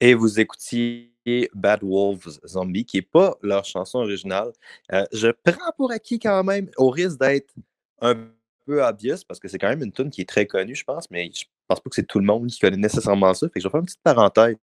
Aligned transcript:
Et 0.00 0.14
vous 0.14 0.38
écoutiez 0.38 1.12
Bad 1.54 1.80
Wolves 1.82 2.40
Zombie, 2.46 2.84
qui 2.84 2.98
n'est 2.98 3.02
pas 3.02 3.36
leur 3.42 3.64
chanson 3.64 3.98
originale. 3.98 4.52
Euh, 4.92 5.04
je 5.12 5.28
prends 5.28 5.72
pour 5.76 5.90
acquis 5.90 6.18
quand 6.18 6.44
même, 6.44 6.70
au 6.76 6.90
risque 6.90 7.18
d'être 7.18 7.52
un 8.00 8.28
peu 8.64 8.82
obvious, 8.84 9.24
parce 9.26 9.40
que 9.40 9.48
c'est 9.48 9.58
quand 9.58 9.68
même 9.68 9.82
une 9.82 9.92
tune 9.92 10.10
qui 10.10 10.22
est 10.22 10.28
très 10.28 10.46
connue, 10.46 10.74
je 10.74 10.84
pense, 10.84 11.10
mais 11.10 11.30
je 11.34 11.44
pense 11.66 11.80
pas 11.80 11.90
que 11.90 11.96
c'est 11.96 12.06
tout 12.06 12.18
le 12.18 12.24
monde 12.24 12.46
qui 12.48 12.58
connaît 12.58 12.76
nécessairement 12.76 13.34
ça. 13.34 13.48
Fait 13.48 13.54
que 13.54 13.60
je 13.60 13.68
vais 13.68 13.70
faire 13.70 13.80
une 13.80 13.86
petite 13.86 14.02
parenthèse 14.02 14.56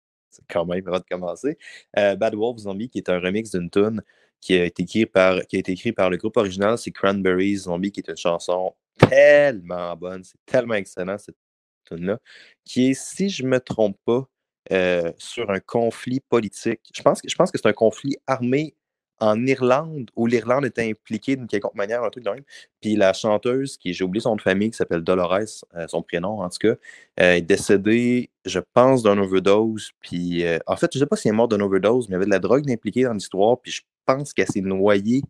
quand 0.49 0.65
même 0.65 0.87
avant 0.87 0.99
de 0.99 1.05
commencer. 1.09 1.57
Euh, 1.97 2.15
Bad 2.15 2.35
Wolves 2.35 2.59
Zombie, 2.59 2.89
qui 2.89 2.99
est 2.99 3.09
un 3.09 3.19
remix 3.19 3.51
d'une 3.51 3.69
tune 3.69 4.01
qui 4.41 4.53
a 4.55 4.65
été 4.65 4.83
écrit 4.83 5.05
par, 5.05 5.39
écrit 5.51 5.91
par 5.91 6.09
le 6.09 6.17
groupe 6.17 6.37
original, 6.37 6.77
c'est 6.77 6.91
Cranberries 6.91 7.57
Zombie, 7.57 7.91
qui 7.91 8.01
est 8.01 8.09
une 8.09 8.17
chanson 8.17 8.75
tellement 8.97 9.95
bonne, 9.95 10.23
c'est 10.23 10.37
tellement 10.45 10.75
excellent 10.75 11.17
cette 11.17 11.37
tune-là, 11.85 12.19
qui 12.63 12.91
est, 12.91 12.93
si 12.93 13.29
je 13.29 13.43
me 13.43 13.59
trompe 13.59 13.97
pas, 14.05 14.27
euh, 14.71 15.11
sur 15.17 15.49
un 15.51 15.59
conflit 15.59 16.19
politique. 16.19 16.81
Je 16.93 17.01
pense, 17.01 17.21
que 17.21 17.29
c'est 17.57 17.67
un 17.67 17.73
conflit 17.73 18.17
armé 18.27 18.75
en 19.19 19.45
Irlande 19.45 20.11
où 20.15 20.27
l'Irlande 20.27 20.65
était 20.65 20.89
impliquée 20.89 21.37
d'une 21.37 21.47
quelconque 21.47 21.75
manière, 21.75 22.03
un 22.03 22.09
truc 22.09 22.25
de 22.25 22.29
même. 22.29 22.43
Puis 22.81 22.95
la 22.95 23.13
chanteuse, 23.13 23.77
qui 23.77 23.93
j'ai 23.93 24.03
oublié 24.03 24.21
son 24.21 24.31
nom 24.31 24.35
de 24.35 24.41
famille, 24.41 24.71
qui 24.71 24.77
s'appelle 24.77 25.01
Dolores, 25.01 25.63
euh, 25.75 25.87
son 25.87 26.01
prénom 26.01 26.41
en 26.41 26.49
tout 26.49 26.57
cas, 26.59 26.75
euh, 27.21 27.33
est 27.35 27.41
décédée, 27.41 28.29
je 28.45 28.59
pense, 28.73 29.03
d'un 29.03 29.17
overdose. 29.17 29.91
Puis 30.01 30.43
en 30.67 30.75
fait, 30.75 30.91
je 30.93 30.97
ne 30.97 31.03
sais 31.03 31.07
pas 31.07 31.15
si 31.15 31.27
elle 31.27 31.33
est 31.33 31.37
morte 31.37 31.51
d'un 31.51 31.61
overdose, 31.61 32.09
mais 32.09 32.13
il 32.13 32.15
y 32.15 32.17
avait 32.17 32.25
de 32.25 32.31
la 32.31 32.39
drogue 32.39 32.69
impliquée 32.69 33.03
dans 33.03 33.13
l'histoire. 33.13 33.59
Puis 33.61 33.71
je 33.71 33.81
pense 34.05 34.33
qu'elle 34.33 34.47
s'est 34.47 34.61
noyée. 34.61 35.21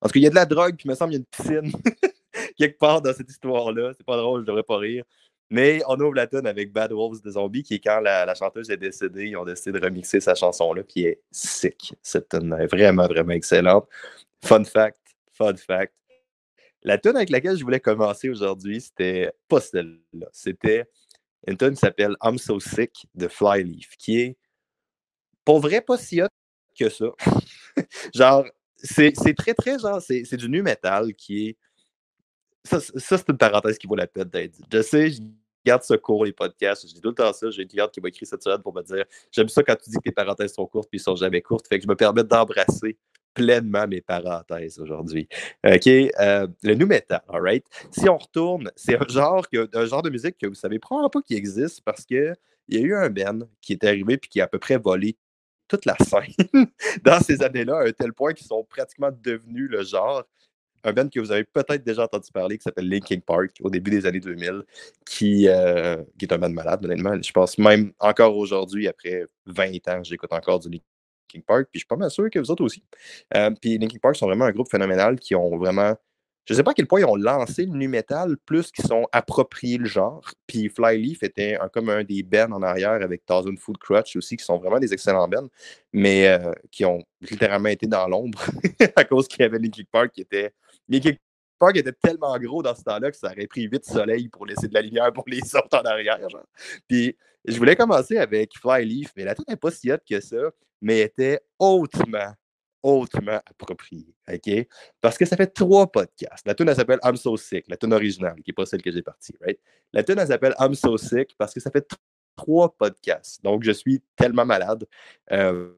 Parce 0.00 0.12
qu'il 0.12 0.22
y 0.22 0.26
a 0.26 0.30
de 0.30 0.34
la 0.34 0.46
drogue, 0.46 0.76
puis 0.76 0.86
il 0.86 0.90
me 0.90 0.94
semble 0.94 1.12
qu'il 1.12 1.20
y 1.20 1.22
a 1.22 1.60
une 1.60 1.70
piscine 1.70 1.82
quelque 2.56 2.78
part 2.78 3.02
dans 3.02 3.12
cette 3.12 3.30
histoire-là. 3.30 3.92
C'est 3.96 4.06
pas 4.06 4.16
drôle, 4.16 4.42
je 4.42 4.46
devrais 4.46 4.62
pas 4.62 4.78
rire. 4.78 5.04
Mais 5.50 5.82
on 5.88 5.98
ouvre 5.98 6.14
la 6.14 6.28
tune 6.28 6.46
avec 6.46 6.72
Bad 6.72 6.92
Wolves 6.92 7.22
de 7.22 7.30
Zombie, 7.32 7.64
qui 7.64 7.74
est 7.74 7.80
quand 7.80 7.98
la, 8.00 8.32
chanteuse 8.34 8.70
est 8.70 8.76
décédée, 8.76 9.26
ils 9.26 9.36
ont 9.36 9.44
décidé 9.44 9.78
de 9.78 9.84
remixer 9.84 10.20
sa 10.20 10.36
chanson-là, 10.36 10.84
qui 10.84 11.06
est 11.06 11.20
sick. 11.32 11.94
Cette 12.02 12.28
tune 12.28 12.56
est 12.58 12.66
vraiment, 12.66 13.08
vraiment 13.08 13.32
excellente. 13.32 13.88
Fun 14.44 14.64
fact, 14.64 14.98
fun 15.32 15.56
fact. 15.56 15.92
La 16.82 16.98
tune 16.98 17.16
avec 17.16 17.30
laquelle 17.30 17.56
je 17.56 17.64
voulais 17.64 17.80
commencer 17.80 18.30
aujourd'hui, 18.30 18.80
c'était 18.80 19.32
pas 19.48 19.60
celle-là. 19.60 20.28
C'était 20.32 20.84
une 21.46 21.56
tune 21.56 21.70
qui 21.70 21.76
s'appelle 21.76 22.16
I'm 22.22 22.38
So 22.38 22.60
Sick 22.60 23.06
de 23.14 23.26
Flyleaf, 23.26 23.96
qui 23.98 24.20
est 24.20 24.36
pour 25.44 25.60
vrai 25.60 25.80
pas 25.80 25.98
si 25.98 26.22
hot 26.22 26.28
que 26.78 26.88
ça. 26.88 27.06
genre, 28.14 28.44
c'est 28.76 29.12
très, 29.36 29.54
très 29.54 29.78
genre, 29.78 30.00
c'est 30.00 30.36
du 30.36 30.48
nu 30.48 30.62
metal 30.62 31.14
qui 31.14 31.48
est. 31.48 31.56
Ça, 32.64 32.80
c'est 32.80 33.28
une 33.28 33.38
parenthèse 33.38 33.78
qui 33.78 33.86
vaut 33.86 33.96
la 33.96 34.06
peine 34.06 34.28
d'être 34.28 34.58
Je 34.72 34.82
sais, 34.82 35.10
je 35.10 35.20
garde 35.64 35.82
ce 35.82 35.94
court, 35.94 36.24
les 36.24 36.32
podcasts. 36.32 36.86
Je 36.88 36.94
dis 36.94 37.00
tout 37.00 37.08
le 37.08 37.14
temps 37.14 37.32
ça. 37.32 37.50
J'ai 37.50 37.62
une 37.62 37.68
cliente 37.68 37.92
qui 37.92 38.00
m'a 38.00 38.08
écrit 38.08 38.26
cette 38.26 38.42
semaine 38.42 38.62
pour 38.62 38.74
me 38.74 38.82
dire 38.82 39.04
J'aime 39.32 39.48
ça 39.48 39.62
quand 39.62 39.76
tu 39.76 39.90
dis 39.90 39.96
que 39.96 40.02
tes 40.02 40.12
parenthèses 40.12 40.54
sont 40.54 40.66
courtes 40.66 40.88
puis 40.90 40.98
ils 40.98 41.02
sont 41.02 41.16
jamais 41.16 41.40
courtes. 41.40 41.66
Fait 41.68 41.78
que 41.78 41.84
je 41.84 41.88
me 41.88 41.96
permets 41.96 42.24
d'embrasser 42.24 42.98
pleinement 43.34 43.86
mes 43.86 44.00
parenthèses 44.00 44.78
aujourd'hui. 44.78 45.28
OK? 45.64 45.86
Euh, 45.86 46.46
le 46.62 46.74
new 46.74 46.86
metal, 46.86 47.22
all 47.28 47.40
right? 47.40 47.64
Si 47.90 48.08
on 48.08 48.18
retourne, 48.18 48.70
c'est 48.76 48.96
un 48.96 49.06
genre, 49.08 49.46
un 49.72 49.86
genre 49.86 50.02
de 50.02 50.10
musique 50.10 50.36
que 50.38 50.46
vous 50.46 50.54
savez 50.54 50.78
probablement 50.78 51.10
pas 51.10 51.22
qui 51.22 51.34
existe 51.34 51.82
parce 51.82 52.04
qu'il 52.04 52.34
y 52.68 52.76
a 52.76 52.80
eu 52.80 52.94
un 52.94 53.08
Ben 53.08 53.46
qui 53.60 53.72
est 53.72 53.84
arrivé 53.84 54.18
puis 54.18 54.28
qui 54.28 54.40
a 54.40 54.44
à 54.44 54.48
peu 54.48 54.58
près 54.58 54.78
volé 54.78 55.16
toute 55.68 55.84
la 55.84 55.96
scène 55.98 56.66
dans 57.04 57.20
ces 57.20 57.42
années-là, 57.42 57.78
à 57.78 57.86
un 57.86 57.92
tel 57.92 58.12
point 58.12 58.32
qu'ils 58.32 58.46
sont 58.46 58.64
pratiquement 58.64 59.10
devenus 59.22 59.70
le 59.70 59.84
genre 59.84 60.24
un 60.84 60.92
band 60.92 61.08
que 61.08 61.20
vous 61.20 61.32
avez 61.32 61.44
peut-être 61.44 61.84
déjà 61.84 62.04
entendu 62.04 62.30
parler 62.32 62.58
qui 62.58 62.62
s'appelle 62.62 62.88
Linkin 62.88 63.20
Park 63.20 63.52
au 63.60 63.70
début 63.70 63.90
des 63.90 64.06
années 64.06 64.20
2000, 64.20 64.62
qui, 65.06 65.48
euh, 65.48 66.02
qui 66.18 66.24
est 66.24 66.32
un 66.32 66.38
band 66.38 66.50
malade, 66.50 66.84
honnêtement. 66.84 67.20
Je 67.22 67.32
pense 67.32 67.58
même 67.58 67.92
encore 67.98 68.36
aujourd'hui, 68.36 68.88
après 68.88 69.24
20 69.46 69.88
ans, 69.88 70.02
j'écoute 70.02 70.32
encore 70.32 70.60
du 70.60 70.68
Linkin 70.68 71.44
Park, 71.46 71.68
puis 71.70 71.78
je 71.78 71.80
suis 71.80 71.86
pas 71.86 71.96
mal 71.96 72.10
sûr 72.10 72.28
que 72.30 72.38
vous 72.38 72.50
autres 72.50 72.64
aussi. 72.64 72.82
Euh, 73.34 73.50
puis 73.60 73.78
Linkin 73.78 73.98
Park 74.00 74.16
sont 74.16 74.26
vraiment 74.26 74.46
un 74.46 74.52
groupe 74.52 74.70
phénoménal 74.70 75.18
qui 75.18 75.34
ont 75.34 75.56
vraiment 75.56 75.94
je 76.50 76.54
sais 76.54 76.64
pas 76.64 76.72
à 76.72 76.74
quel 76.74 76.88
point 76.88 76.98
ils 76.98 77.04
ont 77.04 77.14
lancé 77.14 77.64
le 77.64 77.72
nu 77.72 77.86
metal 77.86 78.36
plus 78.44 78.72
qu'ils 78.72 78.84
sont 78.84 79.06
appropriés 79.12 79.78
le 79.78 79.84
genre. 79.84 80.32
Puis 80.48 80.68
Flyleaf 80.68 81.22
était 81.22 81.56
un, 81.60 81.68
comme 81.68 81.88
un 81.90 82.02
des 82.02 82.24
bands 82.24 82.50
en 82.50 82.62
arrière 82.62 83.02
avec 83.02 83.24
Thousand 83.24 83.54
Food 83.56 83.78
Crutch 83.78 84.16
aussi, 84.16 84.36
qui 84.36 84.44
sont 84.44 84.58
vraiment 84.58 84.80
des 84.80 84.92
excellents 84.92 85.28
bands, 85.28 85.48
mais 85.92 86.26
euh, 86.26 86.52
qui 86.72 86.84
ont 86.84 87.04
littéralement 87.20 87.68
été 87.68 87.86
dans 87.86 88.08
l'ombre 88.08 88.42
à 88.96 89.04
cause 89.04 89.28
qu'il 89.28 89.42
y 89.42 89.44
avait 89.44 89.58
Linkin 89.58 89.84
Park 89.92 90.12
qui 90.12 90.22
était. 90.22 90.52
Linkin 90.90 91.12
Park 91.58 91.76
était 91.76 91.92
tellement 91.92 92.38
gros 92.38 92.62
dans 92.62 92.74
ce 92.74 92.82
temps-là 92.82 93.10
que 93.10 93.16
ça 93.16 93.32
aurait 93.32 93.46
pris 93.46 93.66
vite 93.68 93.84
soleil 93.84 94.28
pour 94.28 94.44
laisser 94.44 94.68
de 94.68 94.74
la 94.74 94.82
lumière 94.82 95.12
pour 95.12 95.24
les 95.26 95.40
autres 95.56 95.78
en 95.78 95.82
arrière. 95.82 96.28
Genre. 96.28 96.46
Puis 96.86 97.16
je 97.46 97.56
voulais 97.56 97.76
commencer 97.76 98.18
avec 98.18 98.52
Flyleaf, 98.58 99.12
mais 99.16 99.24
la 99.24 99.34
tête 99.34 99.48
n'est 99.48 99.56
pas 99.56 99.70
si 99.70 99.90
haute 99.90 100.02
que 100.08 100.20
ça, 100.20 100.50
mais 100.82 101.00
était 101.00 101.40
hautement 101.58 102.34
hautement 102.82 103.40
approprié. 103.46 104.14
OK? 104.28 104.68
Parce 105.00 105.18
que 105.18 105.24
ça 105.24 105.36
fait 105.36 105.48
trois 105.48 105.90
podcasts. 105.90 106.46
La 106.46 106.54
tune, 106.54 106.68
elle 106.68 106.76
s'appelle 106.76 107.00
I'm 107.04 107.16
So 107.16 107.36
Sick, 107.36 107.66
la 107.68 107.76
tune 107.76 107.92
originale, 107.92 108.36
qui 108.36 108.50
n'est 108.50 108.54
pas 108.54 108.66
celle 108.66 108.82
que 108.82 108.90
j'ai 108.90 109.02
partie, 109.02 109.34
right? 109.40 109.58
La 109.92 110.02
tune, 110.02 110.18
elle 110.18 110.28
s'appelle 110.28 110.54
I'm 110.58 110.74
So 110.74 110.96
Sick 110.96 111.34
parce 111.36 111.52
que 111.52 111.60
ça 111.60 111.70
fait 111.70 111.86
trois 112.36 112.74
podcasts. 112.74 113.42
Donc, 113.42 113.64
je 113.64 113.72
suis 113.72 114.02
tellement 114.16 114.46
malade. 114.46 114.86
Euh, 115.32 115.72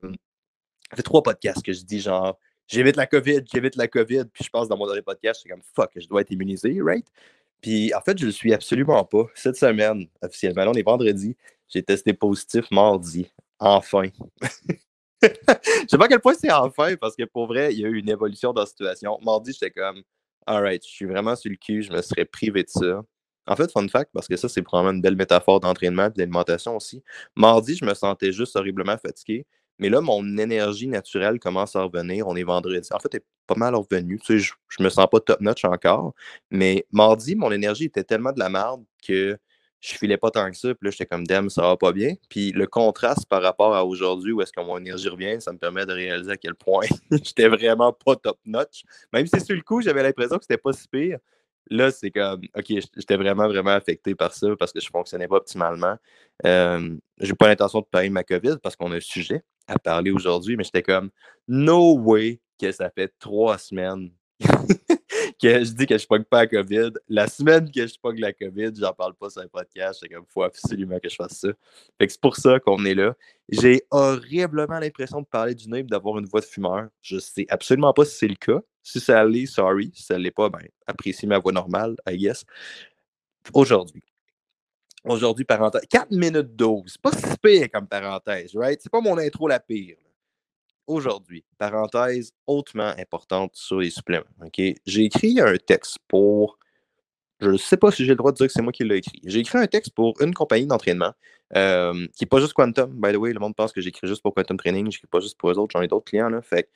ça 0.91 0.97
fait 0.97 1.03
trois 1.03 1.23
podcasts 1.23 1.65
que 1.65 1.73
je 1.73 1.83
dis 1.83 2.01
genre, 2.01 2.39
j'évite 2.69 2.97
la 2.97 3.07
COVID, 3.07 3.41
j'évite 3.53 3.77
la 3.77 3.89
COVID, 3.89 4.25
puis 4.33 4.45
je 4.45 4.51
pense 4.51 4.69
dans 4.69 4.77
mon 4.77 4.87
dernier 4.87 5.03
podcast, 5.03 5.41
c'est 5.43 5.49
comme 5.49 5.63
fuck, 5.75 5.91
je 5.97 6.07
dois 6.09 6.23
être 6.23 6.31
immunisé, 6.31 6.79
right? 6.83 7.07
Puis 7.61 7.95
en 7.95 8.01
fait, 8.01 8.19
je 8.19 8.25
ne 8.25 8.29
le 8.29 8.33
suis 8.33 8.53
absolument 8.53 9.05
pas. 9.05 9.27
Cette 9.35 9.57
semaine, 9.57 10.07
officiellement, 10.21 10.65
on 10.67 10.75
est 10.75 10.83
vendredi, 10.83 11.37
j'ai 11.69 11.83
testé 11.83 12.13
positif 12.13 12.71
mardi. 12.71 13.31
Enfin. 13.59 14.05
je 15.23 15.29
sais 15.89 15.99
pas 15.99 16.07
à 16.07 16.09
quel 16.09 16.21
point 16.21 16.35
c'est 16.35 16.51
enfin, 16.51 16.97
parce 16.97 17.15
que 17.15 17.25
pour 17.25 17.47
vrai, 17.47 17.73
il 17.73 17.81
y 17.81 17.85
a 17.85 17.89
eu 17.89 17.99
une 17.99 18.09
évolution 18.09 18.53
dans 18.53 18.63
la 18.63 18.67
situation. 18.67 19.19
Mardi, 19.23 19.53
j'étais 19.53 19.71
comme, 19.71 20.03
alright, 20.47 20.85
je 20.85 20.91
suis 20.91 21.07
vraiment 21.07 21.37
sur 21.37 21.51
le 21.51 21.57
cul, 21.57 21.83
je 21.83 21.93
me 21.93 22.03
serais 22.03 22.25
privé 22.25 22.65
de 22.65 22.69
ça. 22.69 23.03
En 23.47 23.57
fait, 23.57 23.71
fun 23.73 23.87
fact, 23.89 24.11
parce 24.13 24.29
que 24.29 24.37
ça, 24.37 24.49
c'est 24.49 24.63
probablement 24.63 24.95
une 24.97 25.03
belle 25.03 25.17
métaphore 25.17 25.61
d'entraînement 25.61 26.07
et 26.07 26.11
d'alimentation 26.11 26.77
aussi. 26.77 27.03
Mardi, 27.37 27.77
je 27.77 27.85
me 27.85 27.95
sentais 27.95 28.33
juste 28.33 28.55
horriblement 28.57 28.97
fatigué. 28.99 29.47
Mais 29.79 29.89
là, 29.89 30.01
mon 30.01 30.39
énergie 30.39 30.89
naturelle 30.89 31.39
commence 31.39 31.77
à 31.77 31.83
revenir. 31.83 32.27
On 32.29 32.37
est 32.37 32.45
vendredi. 32.45 32.89
En 32.93 32.99
fait, 32.99 33.15
elle 33.15 33.21
est 33.21 33.27
pas 33.47 33.55
mal 33.57 33.75
revenue. 33.75 34.19
Tu 34.21 34.39
sais, 34.39 34.39
je, 34.39 34.53
je 34.69 34.83
me 34.83 34.89
sens 34.89 35.07
pas 35.11 35.21
top-notch 35.21 35.65
encore. 35.65 36.15
Mais 36.51 36.87
mardi, 36.93 37.35
mon 37.35 37.51
énergie 37.51 37.85
était 37.85 38.05
tellement 38.05 38.33
de 38.33 38.39
la 38.39 38.49
merde 38.49 38.85
que 39.07 39.39
je 39.83 39.95
filais 39.99 40.17
pas 40.17 40.31
tant 40.31 40.49
que 40.51 40.57
ça. 40.57 40.69
Puis 40.75 40.87
là, 40.87 40.91
j'étais 40.91 41.07
comme, 41.07 41.27
damn, 41.27 41.51
ça 41.51 41.63
va 41.63 41.77
pas 41.77 41.93
bien. 41.93 42.15
Puis 42.29 42.53
le 42.53 42.67
contraste 42.67 43.27
par 43.29 43.43
rapport 43.43 43.75
à 43.75 43.85
aujourd'hui, 43.85 44.33
où 44.33 44.41
est-ce 44.41 44.53
que 44.53 44.61
mon 44.61 44.79
énergie 44.79 45.09
revient, 45.09 45.37
ça 45.41 45.53
me 45.53 45.59
permet 45.59 45.85
de 45.85 45.93
réaliser 45.93 46.31
à 46.31 46.37
quel 46.37 46.55
point 46.55 46.87
j'étais 47.11 47.49
vraiment 47.49 47.93
pas 47.93 48.15
top-notch. 48.17 48.85
Même 49.13 49.27
si 49.27 49.41
sur 49.41 49.57
le 49.57 49.63
coup, 49.63 49.83
j'avais 49.83 50.03
l'impression 50.03 50.39
que 50.39 50.45
c'était 50.45 50.57
pas 50.57 50.73
si 50.73 50.87
pire. 50.89 51.19
Là, 51.71 51.91
c'est 51.91 52.11
comme, 52.11 52.43
OK, 52.57 52.67
j'étais 52.69 53.17
vraiment, 53.17 53.47
vraiment 53.47 53.71
affecté 53.71 54.15
par 54.15 54.35
ça 54.35 54.49
parce 54.59 54.73
que 54.73 54.81
je 54.81 54.89
fonctionnais 54.89 55.29
pas 55.29 55.37
optimalement. 55.37 55.97
Euh, 56.45 56.97
j'ai 57.19 57.35
pas 57.35 57.49
l'intention 57.49 57.81
de 57.81 57.87
parler 57.87 58.09
de 58.09 58.15
ma 58.15 58.25
COVID 58.25 58.57
parce 58.63 58.77
qu'on 58.77 58.93
a 58.93 58.97
un 58.97 59.01
sujet 59.01 59.43
à 59.67 59.79
parler 59.79 60.11
aujourd'hui, 60.11 60.57
mais 60.57 60.65
j'étais 60.65 60.83
comme, 60.83 61.11
no 61.49 61.97
way 61.99 62.41
que 62.61 62.73
ça 62.73 62.91
fait 62.91 63.13
trois 63.19 63.59
semaines 63.59 64.11
que 65.43 65.65
je 65.65 65.73
dis 65.73 65.87
que 65.87 65.99
je 65.99 66.07
pogne 66.07 66.23
pas 66.23 66.43
la 66.43 66.47
COVID. 66.47 66.91
La 67.09 67.27
semaine 67.27 67.69
que 67.71 67.85
je 67.85 67.99
pogne 67.99 68.21
la 68.21 68.33
COVID, 68.33 68.71
j'en 68.79 68.93
parle 68.93 69.15
pas 69.15 69.29
sur 69.29 69.43
un 69.43 69.49
podcast. 69.49 69.99
C'est 70.01 70.09
comme, 70.09 70.25
faut 70.29 70.45
absolument 70.45 71.01
que 71.01 71.09
je 71.09 71.17
fasse 71.17 71.39
ça. 71.39 71.49
Fait 71.99 72.07
que 72.07 72.13
c'est 72.13 72.21
pour 72.21 72.37
ça 72.37 72.61
qu'on 72.61 72.85
est 72.85 72.95
là. 72.95 73.15
J'ai 73.49 73.83
horriblement 73.91 74.79
l'impression 74.79 75.21
de 75.21 75.27
parler 75.27 75.57
du 75.57 75.69
nez 75.69 75.83
d'avoir 75.83 76.19
une 76.19 76.27
voix 76.27 76.41
de 76.41 76.47
fumeur. 76.47 76.89
Je 77.01 77.19
sais 77.19 77.45
absolument 77.49 77.93
pas 77.93 78.05
si 78.05 78.17
c'est 78.17 78.29
le 78.29 78.37
cas. 78.37 78.61
Si 78.85 79.01
ça 79.01 79.25
l'est, 79.25 79.47
sorry. 79.47 79.91
Si 79.95 80.05
ça 80.05 80.17
l'est 80.17 80.31
pas, 80.31 80.49
ben, 80.49 80.63
appréciez 80.87 81.27
ma 81.27 81.39
voix 81.39 81.53
normale, 81.53 81.97
I 82.09 82.17
guess. 82.17 82.45
Aujourd'hui. 83.53 84.03
Aujourd'hui, 85.05 85.45
parenthèse. 85.45 85.83
4 85.91 86.13
minutes 86.13 86.55
12. 86.55 86.99
Pas 86.99 87.11
si 87.11 87.37
pire 87.43 87.69
comme 87.73 87.89
parenthèse, 87.89 88.55
right? 88.55 88.81
C'est 88.81 88.93
pas 88.93 89.01
mon 89.01 89.19
intro 89.19 89.49
la 89.49 89.59
pire 89.59 89.97
aujourd'hui, 90.87 91.45
parenthèse 91.59 92.33
hautement 92.47 92.93
importante 92.99 93.53
sur 93.55 93.81
les 93.81 93.91
suppléments. 93.91 94.25
J'ai 94.87 95.05
écrit 95.05 95.41
un 95.41 95.57
texte 95.57 95.99
pour. 96.09 96.59
Je 97.41 97.51
ne 97.51 97.57
sais 97.57 97.77
pas 97.77 97.91
si 97.91 98.05
j'ai 98.05 98.11
le 98.11 98.17
droit 98.17 98.31
de 98.31 98.37
dire 98.37 98.47
que 98.47 98.53
c'est 98.53 98.63
moi 98.63 98.73
qui 98.73 98.85
l'ai 98.85 98.99
écrit. 98.99 99.21
J'ai 99.25 99.41
écrit 99.41 99.59
un 99.59 99.67
texte 99.67 99.93
pour 99.95 100.15
une 100.21 100.33
compagnie 100.33 100.67
d'entraînement 100.67 101.13
euh, 101.57 102.07
qui 102.15 102.23
n'est 102.23 102.29
pas 102.29 102.39
juste 102.39 102.53
Quantum. 102.53 102.93
By 102.93 103.13
the 103.13 103.17
way, 103.17 103.33
le 103.33 103.41
monde 103.41 103.57
pense 103.57 103.73
que 103.73 103.81
j'écris 103.81 104.07
juste 104.07 104.23
pour 104.23 104.33
Quantum 104.33 104.57
Training. 104.57 104.85
Je 104.85 104.99
n'écris 104.99 105.09
pas 105.09 105.19
juste 105.19 105.37
pour 105.37 105.51
eux 105.51 105.59
autres. 105.59 105.73
J'en 105.73 105.83
ai 105.83 105.89
d'autres 105.89 106.05
clients. 106.05 106.29
Là, 106.29 106.41
fait 106.41 106.69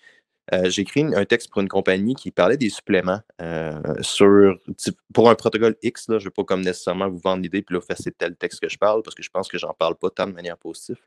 euh, 0.55 0.71
j'ai 0.71 0.83
écrit 0.83 1.03
un 1.03 1.25
texte 1.25 1.51
pour 1.51 1.61
une 1.61 1.69
compagnie 1.69 2.15
qui 2.15 2.31
parlait 2.31 2.57
des 2.57 2.71
suppléments 2.71 3.21
euh, 3.41 3.81
sur, 4.01 4.57
pour 5.13 5.29
un 5.29 5.35
protocole 5.35 5.77
X. 5.83 6.07
Je 6.09 6.15
ne 6.15 6.19
vais 6.19 6.31
pas 6.31 6.45
comme 6.45 6.61
nécessairement 6.61 7.09
vous 7.09 7.19
vendre 7.19 7.43
l'idée, 7.43 7.63
puis 7.63 7.75
là, 7.75 7.81
faire 7.81 7.97
c'est 7.99 8.17
tel 8.17 8.37
texte 8.37 8.61
que 8.61 8.69
je 8.69 8.79
parle, 8.79 9.03
parce 9.03 9.15
que 9.15 9.23
je 9.23 9.31
pense 9.31 9.49
que 9.49 9.59
j'en 9.59 9.75
parle 9.75 9.97
pas 9.97 10.11
tant 10.11 10.27
de 10.27 10.33
manière 10.33 10.57
positive. 10.57 10.99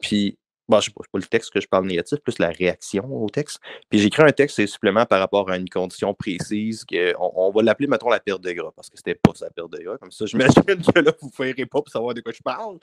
Puis 0.00 0.38
bon, 0.68 0.80
je 0.80 0.86
sais 0.86 0.92
pas, 0.92 1.02
le 1.14 1.22
texte 1.22 1.52
que 1.52 1.60
je 1.60 1.66
parle 1.66 1.86
négatif, 1.86 2.18
plus 2.20 2.38
la 2.38 2.50
réaction 2.50 3.04
au 3.10 3.28
texte. 3.28 3.58
Puis 3.88 3.98
j'écris 3.98 4.22
un 4.22 4.32
texte 4.32 4.58
et 4.58 4.66
supplément 4.66 5.06
par 5.06 5.20
rapport 5.20 5.50
à 5.50 5.56
une 5.56 5.68
condition 5.68 6.14
précise 6.14 6.84
que 6.84 7.14
on, 7.18 7.50
va 7.50 7.62
l'appeler, 7.62 7.88
mettons, 7.88 8.10
la 8.10 8.20
perte 8.20 8.42
de 8.42 8.52
gras, 8.52 8.72
parce 8.74 8.90
que 8.90 8.96
c'était 8.96 9.14
pas 9.14 9.32
sa 9.34 9.50
perte 9.50 9.70
de 9.72 9.82
gras. 9.82 9.98
Comme 9.98 10.10
ça, 10.10 10.26
j'imagine 10.26 10.62
que 10.62 10.98
là, 11.00 11.12
vous 11.20 11.28
ne 11.28 11.32
ferez 11.32 11.66
pas 11.66 11.80
pour 11.80 11.88
savoir 11.88 12.14
de 12.14 12.20
quoi 12.20 12.32
je 12.32 12.42
parle. 12.42 12.78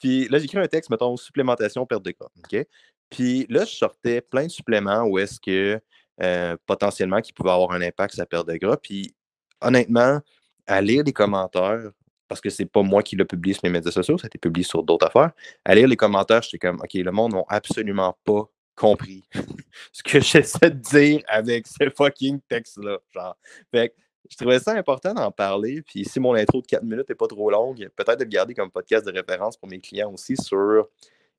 Puis 0.00 0.28
là, 0.28 0.38
j'écris 0.38 0.58
un 0.58 0.68
texte, 0.68 0.90
mettons, 0.90 1.16
supplémentation, 1.16 1.86
perte 1.86 2.04
de 2.04 2.12
gras. 2.12 2.62
Puis 3.10 3.46
là, 3.48 3.64
je 3.64 3.74
sortais 3.74 4.20
plein 4.20 4.46
de 4.46 4.50
suppléments 4.50 5.02
où 5.04 5.18
est-ce 5.18 5.38
que 5.38 5.80
euh, 6.22 6.56
potentiellement 6.66 7.20
qui 7.20 7.32
pouvaient 7.32 7.50
avoir 7.50 7.72
un 7.72 7.82
impact 7.82 8.16
la 8.16 8.26
perte 8.26 8.48
de 8.48 8.56
gras. 8.56 8.76
Puis 8.76 9.14
honnêtement, 9.60 10.20
à 10.66 10.80
lire 10.80 11.02
les 11.04 11.12
commentaires, 11.12 11.90
parce 12.32 12.40
que 12.40 12.48
c'est 12.48 12.64
pas 12.64 12.80
moi 12.80 13.02
qui 13.02 13.14
l'ai 13.14 13.26
publié 13.26 13.52
sur 13.52 13.62
mes 13.64 13.68
médias 13.68 13.90
sociaux, 13.90 14.16
ça 14.16 14.24
a 14.24 14.28
été 14.28 14.38
publié 14.38 14.64
sur 14.64 14.82
d'autres 14.82 15.06
affaires. 15.06 15.32
À 15.66 15.74
lire 15.74 15.86
les 15.86 15.96
commentaires, 15.96 16.40
j'étais 16.40 16.56
comme, 16.56 16.80
OK, 16.80 16.94
le 16.94 17.12
monde 17.12 17.34
n'a 17.34 17.42
absolument 17.46 18.16
pas 18.24 18.48
compris 18.74 19.28
ce 19.92 20.02
que 20.02 20.18
j'essaie 20.18 20.70
de 20.70 20.78
dire 20.78 21.22
avec 21.26 21.66
ce 21.66 21.90
fucking 21.94 22.40
texte-là. 22.48 22.96
Genre. 23.10 23.36
Fait 23.70 23.94
je 24.30 24.36
trouvais 24.38 24.60
ça 24.60 24.72
important 24.72 25.12
d'en 25.12 25.30
parler. 25.30 25.82
Puis 25.82 26.06
si 26.06 26.20
mon 26.20 26.32
intro 26.32 26.62
de 26.62 26.66
4 26.66 26.82
minutes 26.84 27.10
n'est 27.10 27.14
pas 27.14 27.26
trop 27.26 27.50
longue, 27.50 27.86
peut-être 27.96 28.20
de 28.20 28.24
le 28.24 28.30
garder 28.30 28.54
comme 28.54 28.70
podcast 28.70 29.04
de 29.04 29.12
référence 29.12 29.58
pour 29.58 29.68
mes 29.68 29.78
clients 29.78 30.10
aussi 30.10 30.34
sur 30.34 30.88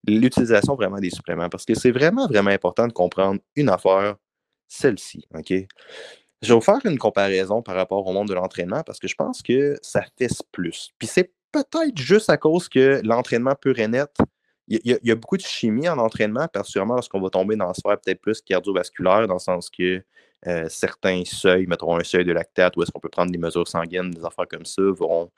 l'utilisation 0.08 0.76
vraiment 0.76 1.00
des 1.00 1.10
suppléments. 1.10 1.50
Parce 1.50 1.66
que 1.66 1.74
c'est 1.74 1.90
vraiment, 1.90 2.28
vraiment 2.28 2.52
important 2.52 2.88
de 2.88 2.94
comprendre 2.94 3.40
une 3.56 3.70
affaire, 3.70 4.18
celle-ci. 4.68 5.26
OK? 5.34 5.54
Je 6.44 6.50
vais 6.50 6.56
vous 6.56 6.62
faire 6.62 6.80
une 6.84 6.98
comparaison 6.98 7.62
par 7.62 7.76
rapport 7.76 8.06
au 8.06 8.12
monde 8.12 8.28
de 8.28 8.34
l'entraînement 8.34 8.84
parce 8.84 9.00
que 9.00 9.08
je 9.08 9.16
pense 9.16 9.42
que 9.42 9.78
ça 9.82 10.04
fesse 10.18 10.42
plus. 10.52 10.90
Puis 11.00 11.08
c'est 11.08 11.32
peut-être 11.54 11.98
juste 11.98 12.30
à 12.30 12.36
cause 12.36 12.68
que 12.68 13.00
l'entraînement 13.06 13.56
pur 13.56 13.80
et 13.80 13.88
net, 13.88 14.12
il 14.68 14.80
y, 14.84 15.12
a 15.12 15.16
beaucoup 15.16 15.38
de 15.38 15.42
chimie 15.42 15.88
en 15.88 15.98
entraînement, 15.98 16.48
particulièrement 16.48 16.96
lorsqu'on 16.96 17.22
va 17.22 17.30
tomber 17.30 17.56
dans 17.56 17.68
la 17.68 17.74
sphère 17.74 17.98
peut-être 18.00 18.22
plus 18.22 18.42
cardiovasculaire, 18.42 19.28
dans 19.28 19.36
le 19.36 19.40
sens 19.40 19.70
que 19.70 20.04
euh, 20.48 20.66
certains 20.70 21.24
seuils, 21.26 21.66
mettons 21.68 21.98
un 21.98 22.04
seuil 22.04 22.26
de 22.26 22.34
lactate, 22.34 22.76
où 22.76 22.84
est-ce 22.84 22.92
qu'on 22.92 23.00
peut 23.00 23.10
prendre 23.10 23.32
des 23.32 23.38
mesures 23.38 23.68
sanguines, 23.68 24.12
des 24.12 24.26
affaires 24.26 24.48
comme 24.50 24.66
ça, 24.66 24.82
vont 24.82 25.30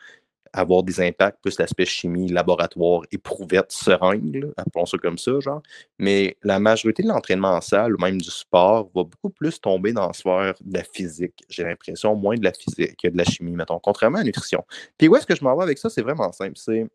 avoir 0.54 0.84
des 0.84 1.02
impacts, 1.02 1.42
plus 1.42 1.60
l'aspect 1.60 1.86
chimie, 1.86 2.30
laboratoire, 2.30 3.02
éprouvette, 3.12 3.72
seringue, 3.72 4.52
appelons 4.58 4.86
ça 4.86 4.98
comme 4.98 5.18
ça, 5.18 5.40
genre. 5.40 5.62
Mais 6.00 6.38
la 6.44 6.60
majorité 6.60 7.04
de 7.04 7.08
l'entraînement 7.08 7.54
en 7.54 7.62
salle, 7.62 7.96
ou 7.96 7.98
même 8.00 8.22
du 8.22 8.30
sport, 8.30 8.90
va 8.96 9.04
beaucoup 9.04 9.30
plus 9.30 9.60
tomber 9.60 9.94
dans 9.94 10.08
la 10.08 10.14
sphère 10.14 10.54
de 10.62 10.78
la 10.78 10.84
physique, 10.84 11.44
j'ai 11.50 11.64
l'impression, 11.64 12.16
moins 12.16 12.36
de 12.36 12.44
la 12.44 12.54
physique 12.54 12.98
que 13.02 13.08
de 13.08 13.18
la 13.18 13.26
chimie, 13.26 13.56
mettons, 13.56 13.80
contrairement 13.80 14.18
à 14.18 14.22
la 14.22 14.26
nutrition. 14.26 14.64
Puis 14.98 15.08
où 15.08 15.16
est-ce 15.16 15.26
que 15.26 15.36
je 15.36 15.44
m'en 15.44 15.56
vais 15.56 15.64
avec 15.64 15.78
ça? 15.78 15.90
C'est 15.90 16.02
vraiment 16.02 16.32
simple. 16.32 16.58
C'est 16.58 16.88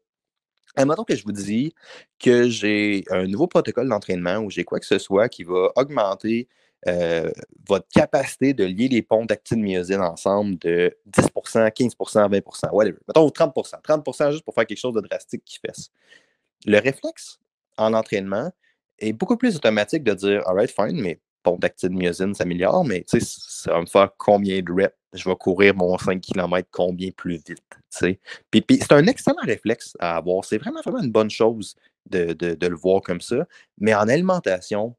Admettons 0.76 1.04
que 1.04 1.16
je 1.16 1.24
vous 1.24 1.32
dis 1.32 1.74
que 2.18 2.48
j'ai 2.48 3.04
un 3.10 3.26
nouveau 3.26 3.48
protocole 3.48 3.88
d'entraînement 3.88 4.36
où 4.36 4.50
j'ai 4.50 4.64
quoi 4.64 4.78
que 4.78 4.86
ce 4.86 4.98
soit 4.98 5.28
qui 5.28 5.42
va 5.42 5.72
augmenter 5.74 6.48
euh, 6.88 7.30
votre 7.68 7.86
capacité 7.88 8.54
de 8.54 8.64
lier 8.64 8.88
les 8.88 9.02
ponts 9.02 9.26
d'actine-myosine 9.26 10.00
ensemble 10.00 10.58
de 10.58 10.96
10% 11.10 11.70
15% 11.70 12.30
20 12.30 12.72
whatever. 12.72 12.98
Mettons 13.06 13.28
30% 13.28 13.82
30% 13.82 14.32
juste 14.32 14.44
pour 14.44 14.54
faire 14.54 14.66
quelque 14.66 14.78
chose 14.78 14.94
de 14.94 15.00
drastique 15.00 15.44
qui 15.44 15.58
fait. 15.58 15.90
Le 16.66 16.78
réflexe 16.78 17.38
en 17.76 17.92
entraînement 17.92 18.50
est 18.98 19.12
beaucoup 19.12 19.36
plus 19.36 19.56
automatique 19.56 20.04
de 20.04 20.14
dire 20.14 20.46
Alright, 20.48 20.70
fine, 20.70 21.00
mes 21.00 21.20
ponts 21.42 21.56
d'actine-myosine 21.56 22.34
s'améliorent, 22.34 22.84
mais 22.84 23.04
ça 23.06 23.72
va 23.72 23.80
me 23.80 23.86
faire 23.86 24.10
combien 24.16 24.60
de 24.60 24.72
reps? 24.72 24.94
Je 25.12 25.28
vais 25.28 25.36
courir 25.36 25.74
mon 25.74 25.98
5 25.98 26.20
km 26.20 26.68
combien 26.70 27.10
plus 27.10 27.42
vite. 27.46 28.18
Puis, 28.50 28.60
puis 28.60 28.78
c'est 28.78 28.92
un 28.92 29.06
excellent 29.06 29.42
réflexe 29.42 29.96
à 29.98 30.16
avoir. 30.16 30.44
C'est 30.44 30.58
vraiment, 30.58 30.80
vraiment 30.82 31.02
une 31.02 31.10
bonne 31.10 31.30
chose 31.30 31.74
de, 32.08 32.32
de, 32.32 32.66
le 32.66 32.76
voir 32.76 33.02
comme 33.02 33.20
ça. 33.20 33.44
Mais 33.78 33.92
en 33.92 34.08
alimentation, 34.08 34.94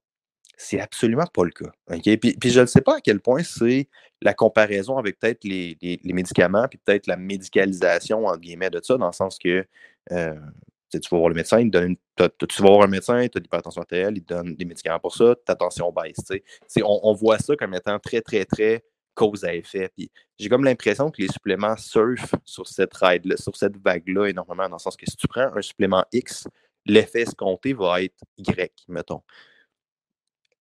c'est 0.62 0.80
absolument 0.80 1.26
pas 1.26 1.44
le 1.44 1.52
cas. 1.52 1.72
Puis, 1.90 2.52
je 2.52 2.62
ne 2.62 2.66
sais 2.66 2.82
pas 2.82 2.98
à 2.98 3.02
quel 3.02 3.20
point 3.20 3.44
c'est 3.44 3.90
la 4.22 4.34
comparaison 4.34 4.98
avec 4.98 5.20
peut-être 5.20 5.44
les, 5.44 6.00
médicaments, 6.06 6.68
puis 6.68 6.80
peut-être 6.84 7.08
la 7.08 7.18
médicalisation, 7.18 8.26
entre 8.28 8.40
guillemets, 8.40 8.70
de 8.70 8.80
ça, 8.84 8.98
dans 8.98 9.08
le 9.08 9.12
sens 9.12 9.40
que 9.40 9.66
euh, 10.12 10.36
tu 10.92 11.00
vas 11.10 11.18
voir 11.18 11.30
le 11.30 11.36
médecin, 11.36 11.68
tu 11.68 12.62
vas 12.62 12.70
voir 12.70 12.84
un 12.84 12.88
médecin, 12.88 13.28
tu 13.28 13.38
as 13.38 13.42
l'hypertension 13.42 13.82
artérielle, 13.82 14.14
il 14.18 14.24
te 14.24 14.34
donne 14.34 14.56
des 14.56 14.66
médicaments 14.66 15.00
pour 15.00 15.16
ça, 15.16 15.36
ta 15.46 15.56
tension 15.56 15.92
baisse. 15.92 16.18
On, 16.84 17.00
on, 17.04 17.14
voit 17.14 17.40
ça 17.40 17.56
comme 17.56 17.74
étant 17.74 17.98
très, 17.98 18.22
très, 18.22 18.46
très 18.46 18.84
cause 19.16 19.44
à 19.44 19.56
effet. 19.56 19.92
J'ai 20.38 20.50
comme 20.50 20.64
l'impression 20.64 21.10
que 21.10 21.22
les 21.22 21.28
suppléments 21.28 21.78
surfent 21.78 22.36
sur 22.46 22.68
cette 22.68 22.94
ride 22.94 23.36
sur 23.38 23.56
cette 23.56 23.78
vague-là 23.78 24.28
énormément, 24.28 24.70
dans 24.70 24.76
le 24.76 24.80
sens 24.80 24.96
que 24.96 25.10
si 25.10 25.18
tu 25.18 25.28
prends 25.28 25.52
un 25.56 25.62
supplément 25.62 26.06
X, 26.12 26.48
l'effet 26.86 27.22
escompté 27.22 27.74
va 27.74 28.04
être 28.04 28.24
Y, 28.38 28.86
mettons. 28.88 29.22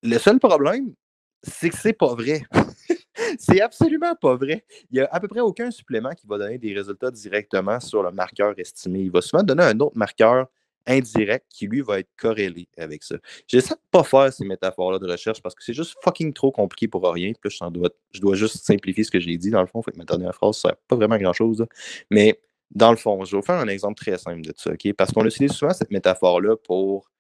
Le 0.03 0.19
seul 0.19 0.39
problème, 0.39 0.95
c'est 1.43 1.71
que 1.71 1.77
c'est 1.77 1.93
pas 1.93 2.15
vrai. 2.15 2.43
c'est 3.39 3.61
absolument 3.61 4.15
pas 4.15 4.37
vrai. 4.37 4.65
Il 4.91 4.95
n'y 4.95 5.01
a 5.01 5.09
à 5.11 5.21
peu 5.21 5.29
près 5.29 5.41
aucun 5.41 5.71
supplément 5.71 6.13
qui 6.15 6.27
va 6.27 6.39
donner 6.39 6.59
des 6.59 6.75
résultats 6.75 7.11
directement 7.11 7.81
sur 7.81 8.03
le 8.03 8.11
marqueur 8.11 8.55
estimé. 8.59 9.01
Il 9.01 9.11
va 9.11 9.21
souvent 9.21 9.43
donner 9.43 9.65
un 9.65 9.79
autre 9.81 9.97
marqueur 9.97 10.49
indirect 10.87 11.47
qui, 11.51 11.67
lui, 11.67 11.83
va 11.83 12.01
être 12.01 12.09
corrélé 12.17 12.67
avec 12.79 13.03
ça. 13.03 13.17
J'essaie 13.47 13.75
de 13.75 13.81
pas 13.91 14.03
faire 14.03 14.33
ces 14.33 14.45
métaphores-là 14.45 14.99
de 14.99 15.07
recherche 15.07 15.43
parce 15.43 15.55
que 15.55 15.63
c'est 15.63 15.75
juste 15.75 15.97
fucking 16.03 16.33
trop 16.33 16.51
compliqué 16.51 16.89
pour 16.89 17.07
rien. 17.13 17.33
Puis 17.41 17.51
je, 17.51 18.21
dois, 18.21 18.35
juste 18.35 18.65
simplifier 18.65 19.05
ce 19.05 19.11
que 19.11 19.21
j'ai 19.21 19.37
dit, 19.37 19.51
dans 19.51 19.61
le 19.61 19.67
fond. 19.67 19.83
Fait 19.83 19.93
que 19.93 19.99
ma 19.99 20.05
dernière 20.05 20.35
phrase, 20.35 20.57
ça 20.57 20.75
pas 20.89 20.97
vraiment 20.97 21.19
grand-chose. 21.19 21.65
Mais 22.11 22.41
dans 22.71 22.91
le 22.91 22.97
fond, 22.97 23.25
je 23.25 23.33
vais 23.33 23.41
vous 23.41 23.47
faire 23.47 23.61
un 23.61 23.69
exemple 23.69 24.03
très 24.03 24.17
simple 24.17 24.43
de 24.43 24.53
ça, 24.57 24.71
OK? 24.73 24.93
Parce 24.95 25.13
qu'on 25.13 25.25
utilise 25.27 25.53
souvent 25.53 25.73
cette 25.73 25.91
métaphore-là 25.91 26.57
pour 26.57 27.11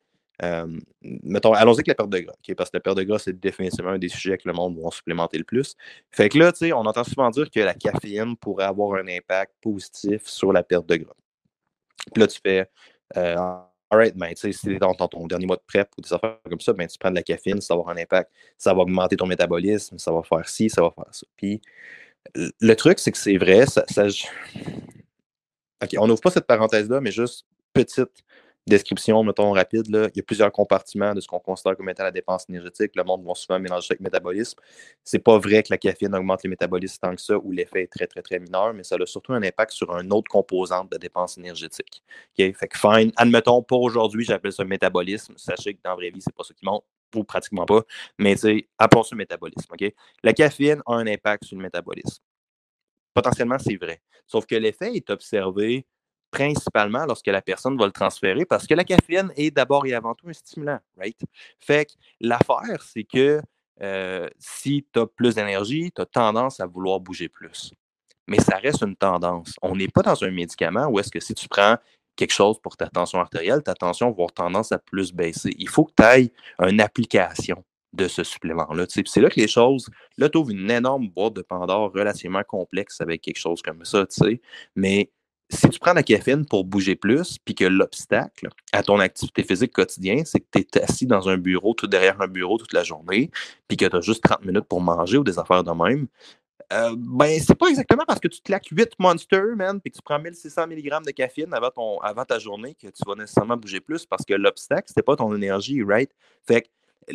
euh, 0.42 0.66
mettons, 1.02 1.52
allons-y 1.52 1.76
avec 1.76 1.88
la 1.88 1.94
perte 1.94 2.10
de 2.10 2.18
gras, 2.20 2.34
parce 2.56 2.70
que 2.70 2.76
la 2.76 2.80
perte 2.80 2.96
de 2.96 3.02
gras, 3.02 3.18
c'est 3.18 3.38
définitivement 3.38 3.90
un 3.90 3.98
des 3.98 4.08
sujets 4.08 4.38
que 4.38 4.48
le 4.48 4.54
monde 4.54 4.78
va 4.78 4.90
supplémenter 4.90 5.38
le 5.38 5.44
plus. 5.44 5.76
Fait 6.10 6.28
que 6.28 6.38
là, 6.38 6.52
tu 6.52 6.58
sais, 6.58 6.72
on 6.72 6.80
entend 6.80 7.04
souvent 7.04 7.30
dire 7.30 7.50
que 7.50 7.60
la 7.60 7.74
caféine 7.74 8.36
pourrait 8.36 8.64
avoir 8.64 8.98
un 8.98 9.08
impact 9.08 9.52
positif 9.60 10.26
sur 10.26 10.52
la 10.52 10.62
perte 10.62 10.86
de 10.86 10.96
gras. 10.96 11.14
Puis 12.12 12.20
là, 12.20 12.26
tu 12.26 12.38
fais, 12.42 12.70
euh, 13.16 13.36
alright, 13.90 14.16
ben, 14.16 14.28
tu 14.30 14.36
sais, 14.36 14.52
si 14.52 14.66
tu 14.66 14.76
es 14.76 14.78
dans, 14.78 14.94
ton 14.94 15.26
dernier 15.26 15.46
mois 15.46 15.56
de 15.56 15.62
prep 15.66 15.90
ou 15.98 16.00
des 16.00 16.12
affaires 16.12 16.38
comme 16.48 16.60
ça, 16.60 16.72
ben, 16.72 16.86
tu 16.86 16.98
prends 16.98 17.10
de 17.10 17.16
la 17.16 17.22
caféine, 17.22 17.60
ça 17.60 17.74
va 17.74 17.80
avoir 17.80 17.96
un 17.96 18.00
impact, 18.00 18.32
ça 18.56 18.72
va 18.72 18.80
augmenter 18.80 19.16
ton 19.16 19.26
métabolisme, 19.26 19.98
ça 19.98 20.12
va 20.12 20.22
faire 20.22 20.48
ci, 20.48 20.70
ça 20.70 20.80
va 20.82 20.90
faire 20.90 21.12
ça. 21.14 21.26
Puis 21.36 21.60
le 22.34 22.74
truc, 22.74 22.98
c'est 22.98 23.12
que 23.12 23.18
c'est 23.18 23.36
vrai, 23.36 23.66
ça. 23.66 23.84
OK, 25.82 25.90
on 25.98 26.06
n'ouvre 26.06 26.20
pas 26.20 26.30
cette 26.30 26.46
parenthèse-là, 26.46 27.00
mais 27.00 27.10
juste 27.10 27.46
petite 27.72 28.22
description, 28.66 29.22
mettons, 29.24 29.52
rapide, 29.52 29.88
là, 29.88 30.08
il 30.14 30.18
y 30.18 30.20
a 30.20 30.22
plusieurs 30.22 30.52
compartiments 30.52 31.14
de 31.14 31.20
ce 31.20 31.26
qu'on 31.26 31.40
considère 31.40 31.76
comme 31.76 31.88
étant 31.88 32.04
la 32.04 32.10
dépense 32.10 32.44
énergétique. 32.48 32.92
Le 32.94 33.02
monde 33.04 33.24
va 33.24 33.34
souvent 33.34 33.58
mélanger 33.58 33.88
avec 33.90 34.00
le 34.00 34.04
métabolisme. 34.04 34.58
C'est 35.02 35.18
pas 35.18 35.38
vrai 35.38 35.62
que 35.62 35.68
la 35.70 35.78
caféine 35.78 36.14
augmente 36.14 36.44
le 36.44 36.50
métabolisme 36.50 36.98
tant 37.00 37.14
que 37.14 37.20
ça, 37.20 37.36
ou 37.38 37.52
l'effet 37.52 37.82
est 37.82 37.92
très, 37.92 38.06
très, 38.06 38.22
très 38.22 38.38
mineur, 38.38 38.72
mais 38.74 38.84
ça 38.84 38.96
a 39.00 39.06
surtout 39.06 39.32
un 39.32 39.42
impact 39.42 39.72
sur 39.72 39.90
une 39.90 40.12
autre 40.12 40.28
composante 40.30 40.90
de 40.92 40.98
dépense 40.98 41.38
énergétique. 41.38 42.02
Fait 42.36 42.52
que 42.52 42.78
fine, 42.78 43.12
admettons, 43.16 43.62
pour 43.62 43.82
aujourd'hui, 43.82 44.24
j'appelle 44.24 44.52
ça 44.52 44.64
métabolisme. 44.64 45.34
Sachez 45.36 45.74
que 45.74 45.80
dans 45.82 45.90
la 45.90 45.96
vraie 45.96 46.10
vie, 46.10 46.20
c'est 46.20 46.34
pas 46.34 46.44
ça 46.44 46.54
qui 46.54 46.64
monte, 46.64 46.84
ou 47.16 47.24
pratiquement 47.24 47.66
pas, 47.66 47.82
mais 48.18 48.36
appelons 48.78 49.02
ça 49.02 49.16
métabolisme. 49.16 49.74
La 50.22 50.32
caféine 50.32 50.82
a 50.86 50.94
un 50.94 51.06
impact 51.06 51.44
sur 51.44 51.56
le 51.56 51.62
métabolisme. 51.62 52.22
Potentiellement, 53.12 53.58
c'est 53.58 53.76
vrai. 53.76 54.00
Sauf 54.26 54.46
que 54.46 54.54
l'effet 54.54 54.94
est 54.94 55.10
observé 55.10 55.86
principalement 56.30 57.04
lorsque 57.06 57.26
la 57.26 57.42
personne 57.42 57.76
va 57.76 57.86
le 57.86 57.92
transférer 57.92 58.44
parce 58.44 58.66
que 58.66 58.74
la 58.74 58.84
caféine 58.84 59.32
est 59.36 59.50
d'abord 59.50 59.86
et 59.86 59.94
avant 59.94 60.14
tout 60.14 60.28
un 60.28 60.32
stimulant, 60.32 60.78
right? 60.98 61.18
Fait 61.58 61.86
que 61.86 61.92
l'affaire, 62.20 62.82
c'est 62.82 63.04
que 63.04 63.40
euh, 63.82 64.28
si 64.38 64.86
tu 64.92 65.00
as 65.00 65.06
plus 65.06 65.34
d'énergie, 65.34 65.90
tu 65.94 66.02
as 66.02 66.06
tendance 66.06 66.60
à 66.60 66.66
vouloir 66.66 67.00
bouger 67.00 67.28
plus. 67.28 67.72
Mais 68.26 68.38
ça 68.38 68.58
reste 68.58 68.82
une 68.82 68.96
tendance. 68.96 69.54
On 69.62 69.74
n'est 69.74 69.88
pas 69.88 70.02
dans 70.02 70.22
un 70.22 70.30
médicament 70.30 70.86
où 70.86 70.98
est-ce 70.98 71.10
que 71.10 71.20
si 71.20 71.34
tu 71.34 71.48
prends 71.48 71.76
quelque 72.16 72.32
chose 72.32 72.60
pour 72.60 72.76
ta 72.76 72.86
tension 72.88 73.18
artérielle, 73.18 73.62
ta 73.62 73.74
tension 73.74 74.06
va 74.08 74.12
avoir 74.12 74.32
tendance 74.32 74.72
à 74.72 74.78
plus 74.78 75.12
baisser. 75.12 75.54
Il 75.58 75.68
faut 75.68 75.84
que 75.84 75.92
tu 75.96 76.02
ailles 76.02 76.32
une 76.60 76.80
application 76.80 77.64
de 77.92 78.06
ce 78.06 78.22
supplément-là. 78.22 78.84
C'est 78.88 79.20
là 79.20 79.30
que 79.30 79.40
les 79.40 79.48
choses, 79.48 79.88
là, 80.16 80.28
tu 80.28 80.38
ouvres 80.38 80.50
une 80.50 80.70
énorme 80.70 81.08
boîte 81.08 81.34
de 81.34 81.42
Pandore 81.42 81.92
relativement 81.92 82.42
complexe 82.44 83.00
avec 83.00 83.22
quelque 83.22 83.38
chose 83.38 83.62
comme 83.62 83.84
ça, 83.84 84.06
tu 84.06 84.24
sais. 84.24 84.40
Mais 84.76 85.10
si 85.50 85.68
tu 85.68 85.78
prends 85.78 85.92
la 85.92 86.02
caféine 86.02 86.46
pour 86.46 86.64
bouger 86.64 86.96
plus, 86.96 87.38
puis 87.44 87.54
que 87.54 87.64
l'obstacle 87.64 88.48
à 88.72 88.82
ton 88.82 89.00
activité 89.00 89.42
physique 89.42 89.72
quotidienne, 89.72 90.24
c'est 90.24 90.40
que 90.40 90.46
tu 90.52 90.60
es 90.78 90.82
assis 90.82 91.06
dans 91.06 91.28
un 91.28 91.36
bureau, 91.36 91.74
tout 91.74 91.86
derrière 91.86 92.20
un 92.20 92.28
bureau 92.28 92.56
toute 92.56 92.72
la 92.72 92.84
journée, 92.84 93.30
puis 93.68 93.76
que 93.76 93.84
tu 93.84 93.96
as 93.96 94.00
juste 94.00 94.22
30 94.22 94.44
minutes 94.44 94.66
pour 94.68 94.80
manger 94.80 95.18
ou 95.18 95.24
des 95.24 95.38
affaires 95.38 95.64
de 95.64 95.72
même, 95.72 96.06
euh, 96.72 96.94
ben, 96.96 97.40
c'est 97.40 97.56
pas 97.56 97.68
exactement 97.68 98.04
parce 98.06 98.20
que 98.20 98.28
tu 98.28 98.38
te 98.38 98.44
claques 98.44 98.68
8 98.70 98.92
monsters, 98.98 99.56
man, 99.56 99.80
puis 99.80 99.90
que 99.90 99.96
tu 99.96 100.02
prends 100.02 100.20
1600 100.20 100.68
mg 100.68 101.04
de 101.04 101.10
caféine 101.10 101.52
avant, 101.52 101.70
ton, 101.70 101.98
avant 101.98 102.24
ta 102.24 102.38
journée 102.38 102.74
que 102.74 102.86
tu 102.86 103.02
vas 103.06 103.16
nécessairement 103.16 103.56
bouger 103.56 103.80
plus 103.80 104.06
parce 104.06 104.24
que 104.24 104.34
l'obstacle, 104.34 104.84
c'était 104.86 105.02
pas 105.02 105.16
ton 105.16 105.34
énergie, 105.34 105.82
right? 105.82 106.10
Fait 106.46 106.62
que, 106.62 106.68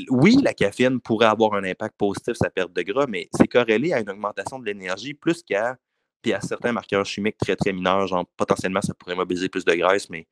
oui, 0.10 0.40
la 0.44 0.54
caféine 0.54 1.00
pourrait 1.00 1.28
avoir 1.28 1.54
un 1.54 1.64
impact 1.64 1.96
positif 1.98 2.34
sur 2.36 2.52
perte 2.52 2.74
de 2.74 2.82
gras, 2.82 3.06
mais 3.08 3.30
c'est 3.34 3.48
corrélé 3.48 3.94
à 3.94 4.02
une 4.02 4.10
augmentation 4.10 4.60
de 4.60 4.66
l'énergie 4.66 5.14
plus 5.14 5.42
qu'à 5.42 5.78
puis 6.26 6.34
à 6.34 6.42
certains 6.42 6.72
marqueurs 6.72 7.06
chimiques 7.06 7.38
très, 7.38 7.56
très 7.56 7.72
mineurs, 7.72 8.08
genre 8.08 8.26
potentiellement, 8.36 8.82
ça 8.82 8.96
pourrait 8.96 9.14
mobiliser 9.14 9.48
plus 9.48 9.64
de 9.64 9.76
graisse, 9.76 10.10
mais 10.10 10.26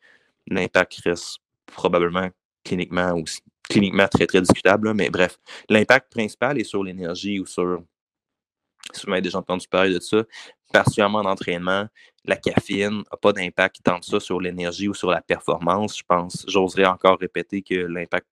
l'impact 0.48 1.00
reste 1.04 1.38
probablement 1.68 2.32
cliniquement 2.64 3.14
aussi. 3.14 3.42
Cliniquement 3.70 4.08
très, 4.08 4.26
très 4.26 4.42
discutable, 4.42 4.92
mais 4.96 5.12
bref. 5.12 5.38
L'impact 5.70 6.12
principal 6.12 6.60
est 6.60 6.64
sur 6.64 6.84
l'énergie 6.84 7.40
ou 7.40 7.46
sur. 7.46 7.84
Si 8.92 9.06
vous 9.06 9.12
avez 9.12 9.22
déjà 9.22 9.38
entendu 9.38 9.68
parler 9.68 9.94
de 9.94 10.00
ça, 10.00 10.24
particulièrement 10.74 11.20
en 11.20 11.26
entraînement, 11.26 11.86
la 12.26 12.38
caféine 12.38 13.04
n'a 13.12 13.18
pas 13.22 13.32
d'impact 13.32 13.84
tant 13.84 14.00
que 14.00 14.08
ça 14.08 14.20
sur 14.20 14.42
l'énergie 14.42 14.88
ou 14.88 14.96
sur 14.96 15.12
la 15.12 15.22
performance. 15.22 16.00
Je 16.00 16.04
pense, 16.08 16.44
j'oserais 16.48 16.88
encore 16.88 17.20
répéter 17.20 17.62
que 17.62 17.76
l'impact 17.76 18.28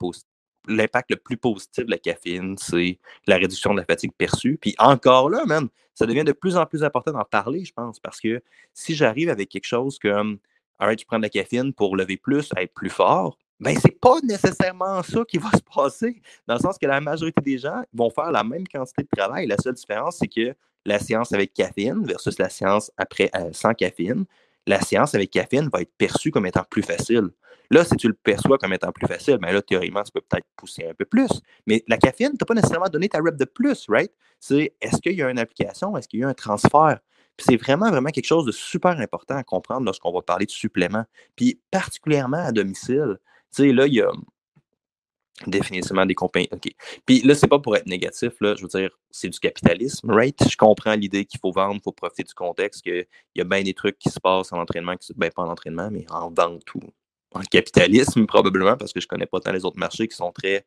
l'impact 0.68 1.12
le 1.12 1.18
plus 1.18 1.38
positif 1.38 1.86
de 1.86 1.92
la 1.92 1.98
caféine, 1.98 2.56
c'est 2.58 3.00
la 3.28 3.38
réduction 3.38 3.74
de 3.74 3.80
la 3.80 3.86
fatigue 3.86 4.12
perçue. 4.18 4.58
Puis 4.62 4.76
encore 4.78 5.30
là, 5.30 5.46
même, 5.46 5.70
ça 5.94 6.06
devient 6.06 6.24
de 6.24 6.32
plus 6.32 6.58
en 6.58 6.66
plus 6.66 6.84
important 6.84 7.12
d'en 7.12 7.24
parler, 7.24 7.66
je 7.66 7.74
pense, 7.74 8.00
parce 8.00 8.20
que 8.20 8.42
si 8.74 8.96
j'arrive 8.96 9.30
avec 9.30 9.50
quelque 9.50 9.68
chose 9.68 10.00
comme, 10.00 10.40
arrête, 10.80 11.00
tu 11.00 11.06
prends 11.06 11.18
de 11.18 11.24
la 11.24 11.30
caféine 11.30 11.74
pour 11.74 11.96
lever 11.96 12.18
plus, 12.18 12.50
être 12.58 12.74
plus 12.74 12.90
fort, 12.90 13.38
ben 13.60 13.78
c'est 13.80 14.00
pas 14.00 14.20
nécessairement 14.24 15.04
ça 15.04 15.24
qui 15.28 15.38
va 15.38 15.52
se 15.56 15.62
passer, 15.76 16.22
dans 16.48 16.56
le 16.56 16.60
sens 16.60 16.78
que 16.78 16.88
la 16.88 17.00
majorité 17.00 17.42
des 17.42 17.58
gens 17.58 17.84
vont 17.94 18.10
faire 18.10 18.32
la 18.32 18.44
même 18.44 18.68
quantité 18.68 19.04
de 19.04 19.10
travail. 19.16 19.48
La 19.48 19.58
seule 19.58 19.76
différence, 19.76 20.18
c'est 20.18 20.28
que 20.28 20.56
la 20.86 20.98
séance 20.98 21.32
avec 21.32 21.54
caféine 21.54 22.04
versus 22.06 22.40
la 22.40 22.50
séance 22.50 22.92
après 22.98 23.30
euh, 23.36 23.52
sans 23.54 23.74
caféine, 23.74 24.26
la 24.68 24.82
séance 24.82 25.16
avec 25.16 25.32
caféine 25.32 25.70
va 25.72 25.82
être 25.82 25.92
perçue 25.98 26.32
comme 26.32 26.46
étant 26.46 26.64
plus 26.70 26.84
facile. 26.84 27.30
Là, 27.72 27.86
si 27.86 27.96
tu 27.96 28.08
le 28.08 28.14
perçois 28.14 28.58
comme 28.58 28.74
étant 28.74 28.92
plus 28.92 29.08
facile, 29.08 29.38
ben 29.38 29.54
là, 29.54 29.62
théoriquement, 29.62 30.04
tu 30.04 30.12
peux 30.12 30.22
peut-être 30.22 30.46
pousser 30.58 30.86
un 30.90 30.94
peu 30.94 31.06
plus. 31.06 31.30
Mais 31.66 31.84
la 31.88 31.98
caféine, 31.98 32.32
tu 32.32 32.38
n'as 32.42 32.46
pas 32.46 32.54
nécessairement 32.54 32.90
donné 32.90 33.08
ta 33.08 33.20
rep 33.20 33.38
de 33.38 33.46
plus, 33.46 33.86
right? 33.88 34.12
C'est 34.40 34.74
est-ce 34.82 34.98
qu'il 34.98 35.14
y 35.14 35.24
a 35.24 35.30
une 35.30 35.40
application, 35.40 35.96
est-ce 35.96 36.08
qu'il 36.08 36.20
y 36.20 36.24
a 36.24 36.28
un 36.28 36.34
transfert? 36.34 37.00
Puis 37.38 37.46
c'est 37.50 37.56
vraiment, 37.56 37.90
vraiment 37.90 38.10
quelque 38.10 38.26
chose 38.26 38.46
de 38.46 38.52
super 38.52 39.00
important 39.00 39.38
à 39.38 39.44
comprendre 39.44 39.86
lorsqu'on 39.86 40.12
va 40.12 40.22
parler 40.22 40.46
de 40.46 40.52
suppléments. 40.52 41.06
Puis 41.38 41.62
particulièrement 41.72 42.46
à 42.46 42.52
domicile. 42.52 43.20
Tu 43.56 43.64
sais, 43.64 43.72
là, 43.72 43.88
il 43.88 43.94
y 43.94 44.02
a 44.02 44.12
définitivement 45.48 46.06
des 46.06 46.16
compagnies. 46.16 46.50
OK. 46.52 46.70
Puis 47.06 47.22
là, 47.22 47.36
c'est 47.36 47.48
pas 47.48 47.60
pour 47.60 47.76
être 47.76 47.88
négatif, 47.88 48.34
là. 48.42 48.56
Je 48.56 48.62
veux 48.62 48.68
dire, 48.68 48.90
c'est 49.10 49.30
du 49.30 49.40
capitalisme, 49.40 50.12
right? 50.12 50.38
Je 50.50 50.58
comprends 50.58 50.94
l'idée 50.94 51.26
qu'il 51.26 51.40
faut 51.40 51.52
vendre, 51.52 51.76
il 51.76 51.82
faut 51.84 51.92
profiter 51.92 52.24
du 52.24 52.34
contexte, 52.34 52.82
qu'il 52.84 53.06
y 53.36 53.42
a 53.42 53.44
bien 53.44 53.64
des 53.64 53.74
trucs 53.74 53.98
qui 54.00 54.10
se 54.10 54.20
passent 54.20 54.52
en 54.54 54.60
entraînement, 54.60 54.96
qui, 54.98 55.14
ben 55.16 55.32
pas 55.32 55.44
en 55.44 55.50
entraînement, 55.50 55.90
mais 55.92 56.06
en 56.10 56.30
vente 56.30 56.74
ou 56.76 56.82
en 57.34 57.42
capitalisme, 57.42 58.26
probablement, 58.26 58.76
parce 58.76 58.94
que 58.94 59.00
je 59.00 59.08
connais 59.08 59.26
pas 59.26 59.40
tant 59.40 59.52
les 59.52 59.64
autres 59.66 59.80
marchés 59.80 60.08
qui 60.08 60.16
sont 60.16 60.32
très 60.32 60.66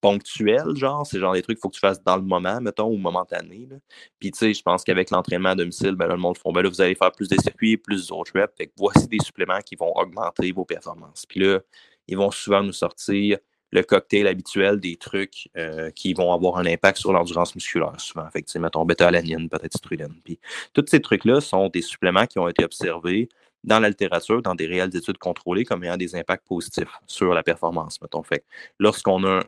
ponctuels, 0.00 0.76
genre. 0.76 1.06
C'est 1.06 1.18
genre 1.18 1.34
des 1.34 1.42
trucs 1.42 1.56
qu'il 1.56 1.62
faut 1.62 1.68
que 1.68 1.74
tu 1.74 1.80
fasses 1.80 2.02
dans 2.02 2.16
le 2.16 2.22
moment, 2.22 2.60
mettons, 2.60 2.88
ou 2.88 2.96
momentané. 2.96 3.66
Là. 3.70 3.76
Puis, 4.18 4.30
tu 4.30 4.38
sais, 4.38 4.54
je 4.54 4.62
pense 4.62 4.84
qu'avec 4.84 5.10
l'entraînement 5.10 5.50
à 5.50 5.54
domicile, 5.54 5.94
ben, 5.94 6.06
le 6.06 6.16
monde 6.16 6.38
font, 6.38 6.52
ben 6.52 6.62
là, 6.62 6.68
vous 6.68 6.80
allez 6.80 6.94
faire 6.94 7.12
plus 7.12 7.28
de 7.28 7.36
circuits, 7.40 7.76
plus 7.76 8.08
d'autres 8.08 8.32
reps. 8.34 8.54
Fait 8.56 8.66
que 8.66 8.72
voici 8.76 9.08
des 9.08 9.18
suppléments 9.18 9.60
qui 9.60 9.76
vont 9.76 9.92
augmenter 9.96 10.52
vos 10.52 10.64
performances. 10.64 11.26
Puis 11.26 11.40
là, 11.40 11.60
ils 12.08 12.16
vont 12.16 12.30
souvent 12.30 12.62
nous 12.62 12.72
sortir 12.72 13.38
le 13.76 13.82
cocktail 13.82 14.26
habituel 14.26 14.80
des 14.80 14.96
trucs 14.96 15.48
euh, 15.56 15.90
qui 15.90 16.14
vont 16.14 16.32
avoir 16.32 16.56
un 16.56 16.66
impact 16.66 16.98
sur 16.98 17.12
l'endurance 17.12 17.54
musculaire, 17.54 17.92
souvent. 17.98 18.28
Fait 18.30 18.42
que, 18.42 18.58
mettons, 18.58 18.84
bêta-alanine, 18.86 19.48
peut-être 19.50 19.72
citrulline. 19.72 20.14
Puis, 20.24 20.38
tous 20.72 20.84
ces 20.88 21.00
trucs-là 21.00 21.40
sont 21.42 21.68
des 21.68 21.82
suppléments 21.82 22.26
qui 22.26 22.38
ont 22.38 22.48
été 22.48 22.64
observés 22.64 23.28
dans 23.64 23.78
la 23.78 23.88
littérature, 23.88 24.40
dans 24.40 24.54
des 24.54 24.66
réelles 24.66 24.96
études 24.96 25.18
contrôlées, 25.18 25.64
comme 25.64 25.84
ayant 25.84 25.98
des 25.98 26.14
impacts 26.14 26.46
positifs 26.46 26.88
sur 27.06 27.34
la 27.34 27.42
performance, 27.42 28.00
mettons. 28.00 28.22
Fait 28.22 28.44
lorsqu'on 28.78 29.24
a. 29.24 29.40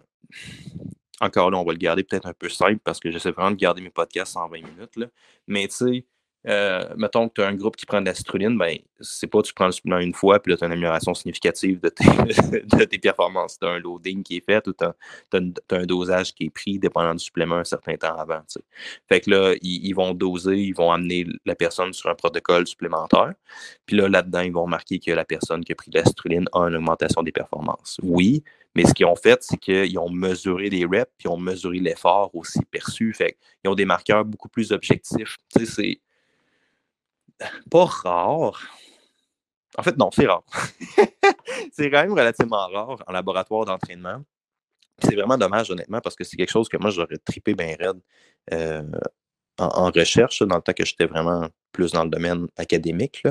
Encore 1.21 1.51
là, 1.51 1.59
on 1.59 1.65
va 1.65 1.73
le 1.73 1.79
garder 1.79 2.05
peut-être 2.05 2.27
un 2.27 2.33
peu 2.33 2.49
simple 2.49 2.79
parce 2.85 3.01
que 3.01 3.11
j'essaie 3.11 3.33
vraiment 3.33 3.51
de 3.51 3.57
garder 3.57 3.83
mes 3.83 3.91
podcasts 3.91 4.37
en 4.37 4.49
20 4.49 4.57
minutes. 4.59 4.95
Là. 4.95 5.07
Mais 5.49 5.67
tu 5.67 5.75
sais, 5.75 6.05
euh, 6.49 6.83
mettons 6.97 7.29
que 7.29 7.35
tu 7.35 7.43
as 7.43 7.47
un 7.47 7.55
groupe 7.55 7.77
qui 7.77 7.85
prend 7.85 8.01
de 8.01 8.07
la 8.07 8.15
citrulline, 8.15 8.57
ben, 8.57 8.79
c'est 9.01 9.27
pas 9.27 9.43
tu 9.43 9.53
prends 9.53 9.67
le 9.67 9.73
supplément 9.73 9.99
une 9.99 10.15
fois, 10.15 10.41
puis 10.41 10.53
là, 10.53 10.57
tu 10.57 10.65
as 10.65 10.67
une 10.67 10.73
amélioration 10.73 11.15
significative 11.15 11.81
de 11.81 11.91
tes, 11.91 12.99
performances. 12.99 13.59
Tu 13.59 13.67
as 13.67 13.71
un 13.71 13.79
loading 13.79 14.23
qui 14.23 14.39
est 14.39 14.45
fait 14.45 14.67
ou 14.67 14.73
tu 14.73 14.85
as, 14.85 14.95
un 15.71 15.87
dosage 15.87 16.35
qui 16.35 16.45
est 16.45 16.51
pris 16.51 16.79
dépendant 16.79 17.15
du 17.15 17.23
supplément 17.23 17.57
un 17.57 17.65
certain 17.65 17.97
temps 17.97 18.17
avant. 18.17 18.41
Fait 19.09 19.21
que 19.21 19.31
là, 19.31 19.55
ils, 19.61 19.93
vont 19.93 20.15
doser, 20.15 20.57
ils 20.57 20.75
vont 20.75 20.91
amener 20.91 21.27
la 21.45 21.55
personne 21.55 21.93
sur 21.93 22.09
un 22.09 22.15
protocole 22.15 22.67
supplémentaire. 22.67 23.35
Puis 23.85 23.97
là, 23.97 24.09
là-dedans, 24.09 24.41
ils 24.41 24.53
vont 24.53 24.65
remarquer 24.65 24.99
que 24.99 25.11
la 25.13 25.25
personne 25.25 25.65
qui 25.65 25.73
a 25.73 25.75
pris 25.75 25.91
de 25.91 25.99
la 25.99 26.05
a 26.05 26.69
une 26.69 26.77
augmentation 26.77 27.23
des 27.23 27.33
performances. 27.33 27.99
Oui, 28.03 28.43
mais 28.75 28.85
ce 28.85 28.95
qu'ils 28.95 29.07
ont 29.07 29.17
fait, 29.17 29.43
c'est 29.43 29.57
qu'ils 29.57 29.99
ont 29.99 30.11
mesuré 30.11 30.71
les 30.71 30.85
reps, 30.85 31.11
puis 31.19 31.27
ils 31.27 31.29
ont 31.29 31.37
mesuré 31.37 31.79
l'effort 31.79 32.31
aussi 32.35 32.61
perçu. 32.71 33.13
Fait 33.13 33.37
qu'ils 33.61 33.71
ont 33.71 33.75
des 33.75 33.85
marqueurs 33.85 34.25
beaucoup 34.25 34.49
plus 34.49 34.73
objectifs. 34.73 35.37
Tu 35.53 35.67
sais, 35.67 35.67
c'est 35.67 36.01
pas 37.71 37.85
rare. 37.85 38.61
En 39.77 39.83
fait, 39.83 39.97
non, 39.97 40.11
c'est 40.13 40.27
rare. 40.27 40.45
c'est 41.73 41.91
quand 41.91 42.03
même 42.03 42.13
relativement 42.13 42.67
rare 42.69 42.97
en 43.07 43.13
laboratoire 43.13 43.65
d'entraînement. 43.65 44.23
C'est 45.01 45.15
vraiment 45.15 45.39
dommage, 45.39 45.71
honnêtement, 45.71 46.01
parce 46.01 46.17
que 46.17 46.25
c'est 46.25 46.37
quelque 46.37 46.51
chose 46.51 46.69
que 46.69 46.77
moi, 46.77 46.91
j'aurais 46.91 47.19
tripé 47.19 47.55
bien 47.55 47.77
raide 47.79 48.01
euh, 48.53 48.83
en, 49.59 49.91
recherche, 49.91 50.43
dans 50.43 50.57
le 50.57 50.63
temps 50.63 50.73
que 50.73 50.85
j'étais 50.85 51.07
vraiment 51.07 51.49
plus 51.73 51.93
dans 51.93 52.05
le 52.05 52.11
domaine 52.11 52.47
académique. 52.57 53.23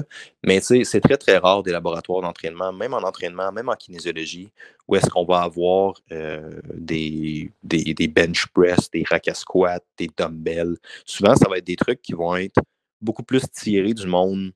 Mais 0.46 0.62
c'est 0.62 1.02
très, 1.02 1.18
très 1.18 1.38
rare 1.38 1.64
des 1.64 1.72
laboratoires 1.72 2.22
d'entraînement, 2.22 2.72
même 2.72 2.94
en 2.94 3.00
entraînement, 3.00 3.52
même 3.52 3.70
en 3.70 3.76
kinésiologie, 3.76 4.50
où 4.88 4.96
est-ce 4.96 5.10
qu'on 5.10 5.26
va 5.26 5.42
avoir 5.42 5.96
euh, 6.12 6.60
des, 6.74 7.52
des, 7.64 7.94
des, 7.94 8.08
bench 8.08 8.48
press, 8.48 8.90
des 8.92 9.04
rack 9.10 9.28
à 9.28 9.34
squat, 9.34 9.84
des 9.98 10.10
dumbbells. 10.16 10.78
Souvent, 11.06 11.36
ça 11.36 11.50
va 11.50 11.58
être 11.58 11.68
des 11.68 11.76
trucs 11.76 12.02
qui 12.02 12.14
vont 12.14 12.36
être 12.36 12.62
beaucoup 13.02 13.24
plus 13.24 13.44
tiré 13.52 13.94
du 13.94 14.08
monde 14.08 14.52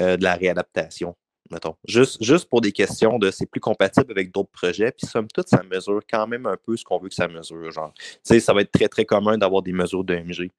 euh, 0.00 0.16
de 0.16 0.22
la 0.22 0.34
réadaptation, 0.34 1.16
mettons. 1.50 1.74
Juste, 1.86 2.22
juste 2.22 2.48
pour 2.48 2.60
des 2.60 2.72
questions 2.72 3.18
de 3.18 3.30
c'est 3.30 3.46
plus 3.46 3.60
compatible 3.60 4.10
avec 4.10 4.32
d'autres 4.32 4.50
projets, 4.50 4.92
puis 4.92 5.06
somme 5.06 5.28
toute, 5.28 5.48
ça 5.48 5.62
mesure 5.62 6.00
quand 6.08 6.26
même 6.26 6.46
un 6.46 6.56
peu 6.56 6.76
ce 6.76 6.84
qu'on 6.84 6.98
veut 6.98 7.08
que 7.08 7.14
ça 7.14 7.28
mesure. 7.28 7.70
Genre, 7.70 7.92
tu 7.94 8.18
sais, 8.22 8.40
ça 8.40 8.52
va 8.52 8.60
être 8.60 8.72
très, 8.72 8.88
très 8.88 9.04
commun 9.04 9.38
d'avoir 9.38 9.62
des 9.62 9.72
mesures 9.72 10.04
d'EMG, 10.04 10.50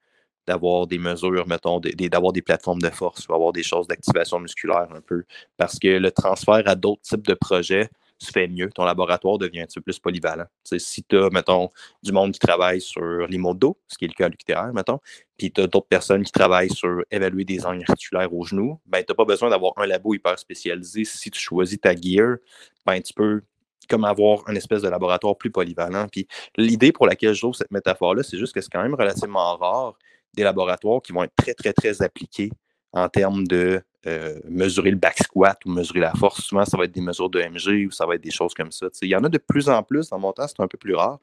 d'avoir 0.47 0.87
des 0.87 0.97
mesures, 0.97 1.47
mettons, 1.47 1.79
d'avoir 1.79 2.33
des 2.33 2.41
plateformes 2.41 2.81
de 2.81 2.89
force 2.89 3.27
ou 3.27 3.33
avoir 3.33 3.53
des 3.53 3.63
choses 3.63 3.87
d'activation 3.87 4.39
musculaire 4.39 4.87
un 4.93 5.01
peu. 5.01 5.23
Parce 5.57 5.77
que 5.79 5.87
le 5.87 6.11
transfert 6.11 6.63
à 6.65 6.75
d'autres 6.75 7.03
types 7.03 7.27
de 7.27 7.35
projets, 7.35 7.89
se 8.19 8.31
fait 8.31 8.47
mieux. 8.47 8.69
Ton 8.69 8.83
laboratoire 8.83 9.37
devient 9.37 9.61
un 9.61 9.65
petit 9.65 9.79
peu 9.79 9.83
plus 9.83 9.99
polyvalent. 9.99 10.45
si 10.63 11.03
tu 11.03 11.17
as, 11.17 11.29
mettons, 11.29 11.69
du 12.03 12.11
monde 12.11 12.33
qui 12.33 12.39
travaille 12.39 12.81
sur 12.81 13.27
l'immodo, 13.27 13.77
ce 13.87 13.97
qui 13.97 14.05
est 14.05 14.09
le 14.09 14.13
cas 14.13 14.25
à 14.25 14.29
l'UQTR, 14.29 14.73
mettons, 14.73 14.99
puis 15.37 15.51
tu 15.51 15.61
as 15.61 15.67
d'autres 15.67 15.87
personnes 15.87 16.23
qui 16.23 16.31
travaillent 16.31 16.73
sur 16.73 17.01
évaluer 17.11 17.45
des 17.45 17.65
angles 17.65 17.83
articulaires 17.87 18.33
au 18.33 18.43
genou, 18.43 18.79
ben, 18.85 19.03
tu 19.03 19.11
n'as 19.11 19.15
pas 19.15 19.25
besoin 19.25 19.49
d'avoir 19.49 19.73
un 19.77 19.87
labo 19.87 20.13
hyper 20.13 20.37
spécialisé. 20.37 21.05
Si 21.05 21.31
tu 21.31 21.39
choisis 21.39 21.79
ta 21.79 21.95
gear, 21.95 22.37
ben, 22.85 23.01
tu 23.01 23.13
peux 23.13 23.41
comme 23.89 24.05
avoir 24.05 24.47
un 24.47 24.55
espèce 24.55 24.83
de 24.83 24.89
laboratoire 24.89 25.35
plus 25.35 25.49
polyvalent. 25.49 26.07
Puis 26.07 26.27
l'idée 26.55 26.91
pour 26.91 27.07
laquelle 27.07 27.33
je 27.33 27.41
trouve 27.41 27.55
cette 27.55 27.71
métaphore-là, 27.71 28.23
c'est 28.23 28.37
juste 28.37 28.53
que 28.53 28.61
c'est 28.61 28.69
quand 28.69 28.83
même 28.83 28.93
relativement 28.93 29.57
rare 29.57 29.97
des 30.35 30.43
laboratoires 30.43 31.01
qui 31.01 31.11
vont 31.11 31.23
être 31.23 31.35
très, 31.35 31.55
très, 31.55 31.73
très 31.73 32.01
appliqués 32.01 32.51
en 32.93 33.09
termes 33.09 33.47
de 33.47 33.81
euh, 34.07 34.39
mesurer 34.47 34.91
le 34.91 34.97
back 34.97 35.17
squat 35.21 35.59
ou 35.65 35.71
mesurer 35.71 35.99
la 35.99 36.13
force. 36.13 36.41
Souvent, 36.41 36.63
ça 36.63 36.77
va 36.77 36.85
être 36.85 36.91
des 36.91 37.01
mesures 37.01 37.29
de 37.29 37.41
MG 37.41 37.85
ou 37.87 37.91
ça 37.91 38.05
va 38.05 38.15
être 38.15 38.23
des 38.23 38.31
choses 38.31 38.53
comme 38.53 38.71
ça. 38.71 38.87
il 39.01 39.09
y 39.09 39.15
en 39.15 39.23
a 39.23 39.29
de 39.29 39.37
plus 39.37 39.69
en 39.69 39.83
plus. 39.83 40.09
Dans 40.09 40.19
mon 40.19 40.31
temps, 40.31 40.47
c'est 40.47 40.61
un 40.61 40.67
peu 40.67 40.77
plus 40.77 40.95
rare. 40.95 41.19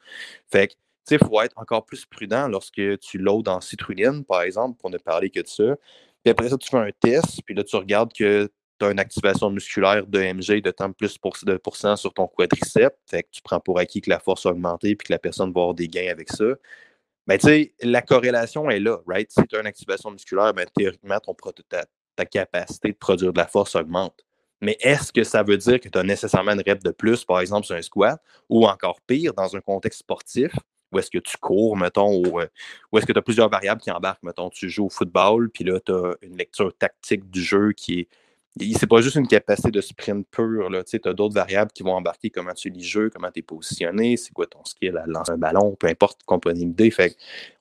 Fait 0.51 0.69
que, 0.69 0.75
il 1.11 1.19
faut 1.19 1.41
être 1.41 1.57
encore 1.57 1.87
plus 1.87 2.05
prudent 2.05 2.49
lorsque 2.49 2.83
tu 3.01 3.19
loads 3.19 3.49
en 3.49 3.61
citruline, 3.61 4.25
par 4.25 4.43
exemple, 4.43 4.77
pour 4.79 4.91
ne 4.91 4.99
parler 4.99 5.31
que 5.31 5.41
de 5.41 5.47
ça. 5.47 5.77
Puis 6.23 6.31
après 6.31 6.49
ça, 6.49 6.59
tu 6.59 6.69
fais 6.69 6.79
un 6.79 6.91
test, 7.01 7.41
puis 7.47 7.55
là, 7.55 7.63
tu 7.63 7.77
regardes 7.77 8.13
que 8.13 8.51
tu 8.79 8.85
as 8.85 8.91
une 8.91 8.99
activation 8.99 9.51
musculaire 9.51 10.07
de 10.07 10.19
MG 10.19 10.61
de 10.61 10.71
tant 10.71 10.93
plus 10.93 11.19
de 11.45 11.57
pourcent 11.57 11.97
sur 11.97 12.13
ton 12.13 12.27
quadriceps. 12.27 12.97
Fait 13.09 13.23
que 13.23 13.29
tu 13.31 13.41
prends 13.43 13.61
pour 13.61 13.79
acquis 13.79 14.01
que 14.01 14.11
la 14.11 14.19
force 14.19 14.45
a 14.47 14.51
augmenté 14.51 14.97
puis 14.97 15.07
que 15.07 15.13
la 15.13 15.19
personne 15.19 15.53
va 15.53 15.61
avoir 15.61 15.75
des 15.75 15.89
gains 15.89 16.11
avec 16.11 16.31
ça. 16.31 16.45
Mais 17.27 17.39
tu 17.39 17.47
sais, 17.49 17.75
la 17.83 18.03
corrélation 18.03 18.71
est 18.71 18.79
là, 18.79 19.01
right? 19.07 19.31
Si 19.31 19.43
tu 19.49 19.57
as 19.57 19.61
une 19.61 19.67
activation 19.67 20.11
musculaire, 20.11 20.55
ben, 20.55 20.67
théoriquement, 20.77 21.19
ton, 21.21 21.35
ta, 21.69 21.85
ta 22.17 22.27
capacité 22.27 22.89
de 22.89 22.97
produire 22.97 23.33
de 23.33 23.39
la 23.39 23.47
force 23.47 23.77
augmente. 23.77 24.25
Mais 24.61 24.77
est-ce 24.81 25.13
que 25.13 25.23
ça 25.23 25.43
veut 25.43 25.59
dire 25.59 25.81
que 25.81 25.89
tu 25.89 25.99
as 25.99 26.03
nécessairement 26.03 26.53
une 26.53 26.63
rep 26.67 26.83
de 26.83 26.91
plus, 26.91 27.25
par 27.25 27.41
exemple, 27.41 27.67
sur 27.67 27.77
un 27.77 27.83
squat, 27.83 28.21
ou 28.49 28.67
encore 28.67 29.01
pire, 29.07 29.35
dans 29.35 29.55
un 29.55 29.61
contexte 29.61 30.01
sportif, 30.01 30.51
où 30.93 30.99
est-ce 30.99 31.11
que 31.11 31.19
tu 31.19 31.37
cours, 31.37 31.77
mettons, 31.77 32.17
ou, 32.17 32.41
euh, 32.41 32.47
est-ce 32.97 33.07
que 33.07 33.13
tu 33.13 33.19
as 33.19 33.23
plusieurs 33.23 33.51
variables 33.51 33.81
qui 33.81 33.91
embarquent, 33.91 34.23
mettons, 34.23 34.49
tu 34.51 34.71
joues 34.71 34.87
au 34.87 34.89
football, 34.89 35.51
puis 35.51 35.65
là, 35.65 35.79
tu 35.81 35.93
as 35.93 36.15
une 36.23 36.37
lecture 36.37 36.75
tactique 36.77 37.29
du 37.31 37.43
jeu 37.43 37.73
qui 37.73 38.01
est. 38.01 38.09
C'est 38.79 38.87
pas 38.87 39.03
juste 39.03 39.17
une 39.17 39.29
capacité 39.29 39.71
de 39.71 39.83
sprint 39.83 40.27
pure, 40.31 40.71
tu 40.87 41.01
as 41.05 41.13
d'autres 41.13 41.35
variables 41.35 41.71
qui 41.73 41.83
vont 41.83 41.93
embarquer, 41.93 42.31
comment 42.31 42.55
tu 42.55 42.71
lis 42.71 42.79
le 42.79 42.85
jeu, 42.85 43.11
comment 43.11 43.31
tu 43.31 43.41
es 43.41 43.43
positionné, 43.43 44.17
c'est 44.17 44.33
quoi 44.33 44.47
ton 44.47 44.65
skill 44.65 44.97
à 44.97 45.05
lancer 45.07 45.33
un 45.33 45.37
ballon, 45.37 45.77
peu 45.79 45.89
importe 45.89 46.23
qu'on 46.25 46.39
peut 46.39 46.53
une 46.53 46.71
idée. 46.71 46.91
Fait 46.91 47.15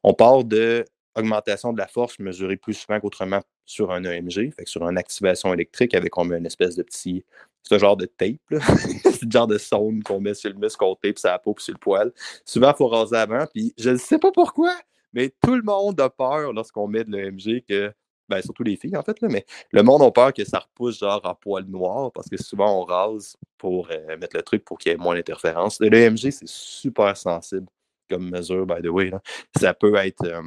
on 0.04 0.14
part 0.14 0.46
de 0.46 0.86
augmentation 1.16 1.74
de 1.74 1.80
la 1.80 1.88
force 1.88 2.18
mesurée 2.20 2.56
plus 2.56 2.76
souvent 2.76 3.02
qu'autrement 3.02 3.42
sur 3.66 3.92
un 3.92 4.04
EMG, 4.04 4.52
fait 4.54 4.68
sur 4.68 4.88
une 4.88 4.98
activation 4.98 5.54
électrique 5.54 5.94
avec 5.94 6.18
on 6.18 6.26
met 6.26 6.38
une 6.38 6.46
espèce 6.46 6.76
de 6.76 6.84
petit, 6.84 7.24
ce 7.64 7.80
genre 7.80 7.98
de 7.98 8.06
tape, 8.06 8.38
ce 8.52 9.26
genre 9.30 9.48
de 9.48 9.58
sonde 9.58 10.04
qu'on 10.04 10.20
met 10.20 10.34
sur 10.34 10.52
le 10.52 10.56
muscle, 10.56 10.78
qu'on 10.78 10.96
tape 10.96 11.18
sur 11.18 11.30
la 11.30 11.40
peau 11.40 11.54
puis 11.54 11.66
sur 11.66 11.74
le 11.74 11.80
poil. 11.80 12.12
Souvent, 12.46 12.72
il 12.72 12.76
faut 12.76 12.88
raser 12.88 13.18
avant, 13.18 13.46
puis 13.54 13.74
je 13.78 13.90
ne 13.90 13.98
sais 13.98 14.20
pas 14.20 14.32
pourquoi, 14.32 14.74
mais 15.14 15.34
tout 15.42 15.56
le 15.56 15.64
monde 15.64 16.00
a 16.00 16.10
peur 16.10 16.54
lorsqu'on 16.54 16.88
met 16.88 17.04
de 17.04 17.12
l'EMG 17.12 17.64
que 17.68 17.94
ben, 18.28 18.42
surtout 18.42 18.64
les 18.64 18.76
filles 18.76 18.98
en 18.98 19.04
fait, 19.04 19.22
là, 19.22 19.28
mais 19.30 19.46
le 19.72 19.84
monde 19.84 20.02
a 20.02 20.12
peur 20.12 20.34
que 20.34 20.44
ça 20.44 20.60
repousse 20.60 21.00
genre 21.00 21.22
en 21.24 21.36
poil 21.36 21.64
noir 21.66 22.12
parce 22.12 22.28
que 22.28 22.38
souvent 22.38 22.82
on 22.82 22.84
rase 22.84 23.36
pour 23.58 23.88
euh, 23.92 24.18
mettre 24.18 24.36
le 24.36 24.42
truc 24.42 24.66
pour 24.66 24.80
qu'il 24.80 24.92
y 24.92 24.96
ait 24.96 24.98
moins 24.98 25.16
d'interférences. 25.16 25.80
L'EMG, 25.80 26.32
c'est 26.32 26.48
super 26.48 27.16
sensible 27.16 27.68
comme 28.10 28.30
mesure, 28.30 28.66
by 28.66 28.82
the 28.82 28.90
way. 28.90 29.12
Ça 29.60 29.74
peut 29.74 29.96
être. 29.96 30.26
Euh, 30.26 30.42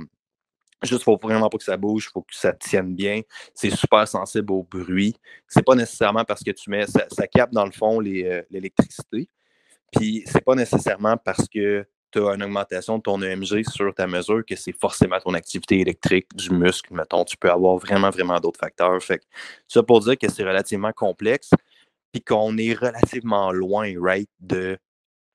juste, 0.82 1.02
faut 1.02 1.18
vraiment 1.20 1.48
pas 1.48 1.58
que 1.58 1.64
ça 1.64 1.76
bouge, 1.76 2.10
faut 2.12 2.22
que 2.22 2.34
ça 2.34 2.52
tienne 2.52 2.94
bien. 2.94 3.22
C'est 3.54 3.70
super 3.70 4.06
sensible 4.06 4.52
au 4.52 4.62
bruit. 4.62 5.16
C'est 5.48 5.64
pas 5.64 5.74
nécessairement 5.74 6.24
parce 6.24 6.42
que 6.42 6.50
tu 6.50 6.70
mets. 6.70 6.86
Ça, 6.86 7.26
capte 7.26 7.52
dans 7.52 7.64
le 7.64 7.72
fond 7.72 8.00
l'électricité. 8.00 9.28
Puis 9.92 10.22
c'est 10.26 10.44
pas 10.44 10.54
nécessairement 10.54 11.16
parce 11.16 11.48
que 11.48 11.86
tu 12.10 12.18
as 12.20 12.34
une 12.34 12.42
augmentation 12.42 12.98
de 12.98 13.02
ton 13.02 13.20
EMG 13.20 13.64
sur 13.68 13.94
ta 13.94 14.06
mesure 14.06 14.42
que 14.46 14.56
c'est 14.56 14.72
forcément 14.72 15.18
ton 15.20 15.34
activité 15.34 15.80
électrique 15.80 16.34
du 16.34 16.50
muscle, 16.50 16.94
mettons. 16.94 17.24
Tu 17.24 17.36
peux 17.36 17.50
avoir 17.50 17.76
vraiment, 17.76 18.10
vraiment 18.10 18.38
d'autres 18.40 18.60
facteurs. 18.60 19.02
Fait 19.02 19.20
ça 19.66 19.82
pour 19.82 20.00
dire 20.00 20.16
que 20.16 20.30
c'est 20.30 20.44
relativement 20.44 20.92
complexe, 20.92 21.50
puis 22.12 22.22
qu'on 22.22 22.56
est 22.56 22.72
relativement 22.72 23.52
loin, 23.52 23.92
right, 24.00 24.30
de 24.40 24.78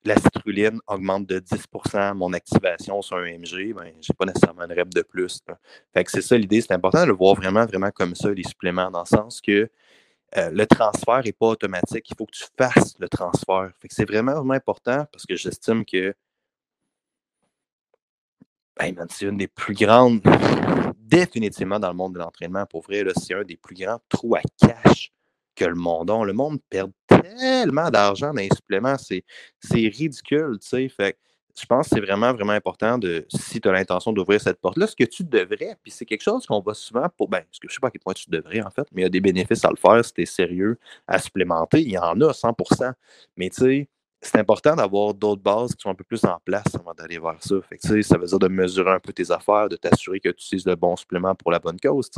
la 0.06 0.16
citrulline 0.18 0.80
augmente 0.88 1.26
de 1.28 1.40
10% 1.40 2.14
mon 2.16 2.34
activation 2.34 3.02
sur 3.02 3.18
un 3.18 3.26
EMG, 3.26 3.74
ben, 3.74 3.94
j'ai 4.02 4.14
pas 4.14 4.26
nécessairement 4.26 4.64
une 4.64 4.74
rep 4.74 4.94
de 4.94 5.02
plus. 5.02 5.40
Fait 5.94 6.04
que 6.04 6.12
c'est 6.12 6.22
ça 6.22 6.38
l'idée, 6.38 6.62
c'est 6.62 6.74
important 6.74 7.02
de 7.02 7.08
le 7.08 7.14
voir 7.14 7.36
vraiment, 7.36 7.66
vraiment 7.66 7.92
comme 7.92 8.16
ça, 8.16 8.32
les 8.32 8.44
suppléments, 8.44 8.92
dans 8.92 9.02
le 9.02 9.06
sens 9.06 9.42
que 9.42 9.70
euh, 10.38 10.50
le 10.50 10.66
transfert 10.66 11.22
n'est 11.24 11.32
pas 11.32 11.48
automatique. 11.48 12.10
Il 12.10 12.16
faut 12.18 12.26
que 12.26 12.32
tu 12.32 12.46
fasses 12.58 12.96
le 13.00 13.08
transfert. 13.08 13.72
c'est 13.90 14.06
vraiment, 14.06 14.34
vraiment 14.34 14.54
important 14.54 15.06
parce 15.12 15.26
que 15.26 15.36
j'estime 15.36 15.86
que 15.86 16.14
ben, 18.78 18.96
c'est 19.10 19.26
une 19.26 19.38
des 19.38 19.48
plus 19.48 19.76
grandes, 19.76 20.22
définitivement 20.98 21.80
dans 21.80 21.90
le 21.90 21.94
monde 21.94 22.14
de 22.16 22.20
l'entraînement, 22.20 22.66
pour 22.66 22.82
vrai, 22.82 23.04
c'est 23.16 23.36
un 23.36 23.44
des 23.44 23.56
plus 23.56 23.76
grands 23.76 24.00
trous 24.10 24.36
à 24.36 24.42
cash 24.58 25.12
que 25.56 25.66
le 25.66 25.76
monde 25.76 26.10
a. 26.10 26.24
Le 26.24 26.34
monde 26.34 26.60
perd 26.70 26.92
tellement 27.24 27.90
d'argent 27.90 28.34
dans 28.34 28.42
les 28.42 28.50
suppléments, 28.54 28.96
c'est 28.98 29.24
ridicule, 29.74 30.58
tu 30.62 30.90
sais. 30.90 31.16
Je 31.56 31.68
pense 31.68 31.88
que 31.88 31.96
c'est 31.96 32.02
vraiment, 32.02 32.34
vraiment 32.34 32.54
important 32.54 32.98
de, 32.98 33.28
si 33.30 33.62
tu 33.62 33.70
as 33.70 33.72
l'intention 33.72 34.12
d'ouvrir 34.12 34.42
cette 34.42 34.60
porte-là, 34.60 34.88
ce 34.88 34.96
que 34.96 35.04
tu 35.04 35.24
devrais, 35.24 35.78
puis 35.84 35.92
c'est 35.92 36.06
quelque 36.06 36.24
chose 36.24 36.48
qu'on 36.48 36.62
va 36.62 36.74
souvent 36.74 37.08
pour, 37.16 37.30
ben, 37.30 37.44
ce 37.52 37.60
que 37.60 37.70
je 37.70 37.76
sais 37.76 37.80
pas 37.80 37.90
à 37.90 37.92
quel 37.92 38.02
point 38.02 38.14
tu 38.14 38.28
devrais, 38.28 38.64
en 38.64 38.72
fait, 38.72 38.88
mais 38.92 39.02
il 39.02 39.06
y 39.06 39.08
a 39.08 39.10
des 39.10 39.22
bénéfices 39.22 39.64
à 39.64 39.70
le 39.70 39.76
faire 39.76 40.04
si 40.04 40.14
tu 40.14 40.24
es 40.24 40.26
sérieux 40.26 40.80
à 41.08 41.20
supplémenter. 41.20 41.82
Il 41.82 41.92
y 41.92 41.98
en 41.98 42.20
a 42.22 42.34
100% 42.34 42.92
Mais 43.38 43.50
tu 43.50 43.62
sais, 43.62 43.90
c'est 44.24 44.38
important 44.38 44.76
d'avoir 44.76 45.14
d'autres 45.14 45.42
bases 45.42 45.76
qui 45.76 45.82
sont 45.82 45.90
un 45.90 45.96
peu 45.96 46.04
plus 46.04 46.24
en 46.26 46.40
place 46.44 46.74
avant 46.74 46.94
d'aller 46.94 47.20
vers 47.20 47.42
ça. 47.42 47.56
Fait 47.70 47.78
que, 47.78 48.02
ça 48.02 48.18
veut 48.18 48.26
dire 48.26 48.40
de 48.40 48.48
mesurer 48.48 48.92
un 48.92 49.00
peu 49.00 49.12
tes 49.14 49.30
affaires, 49.32 49.70
de 49.70 49.76
t'assurer 49.76 50.20
que 50.20 50.30
tu 50.30 50.46
utilises 50.46 50.66
le 50.66 50.76
bon 50.76 50.96
supplément 50.96 51.36
pour 51.36 51.52
la 51.52 51.60
bonne 51.60 51.80
cause. 51.80 52.10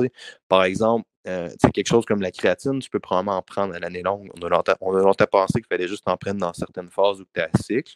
Par 0.47 0.63
exemple, 0.63 1.05
euh, 1.27 1.49
quelque 1.73 1.87
chose 1.87 2.05
comme 2.05 2.21
la 2.21 2.31
créatine, 2.31 2.79
tu 2.79 2.89
peux 2.89 2.99
probablement 2.99 3.37
en 3.37 3.41
prendre 3.41 3.73
à 3.73 3.79
l'année 3.79 4.03
longue. 4.03 4.29
On 4.35 4.45
a 4.45 4.49
longtemps, 4.49 5.25
pensé 5.31 5.53
qu'il 5.53 5.67
fallait 5.67 5.87
juste 5.87 6.07
en 6.07 6.15
prendre 6.17 6.39
dans 6.39 6.53
certaines 6.53 6.89
phases 6.89 7.19
où 7.21 7.25
tu 7.33 7.41
es 7.41 7.43
à 7.43 7.49
cycle, 7.59 7.95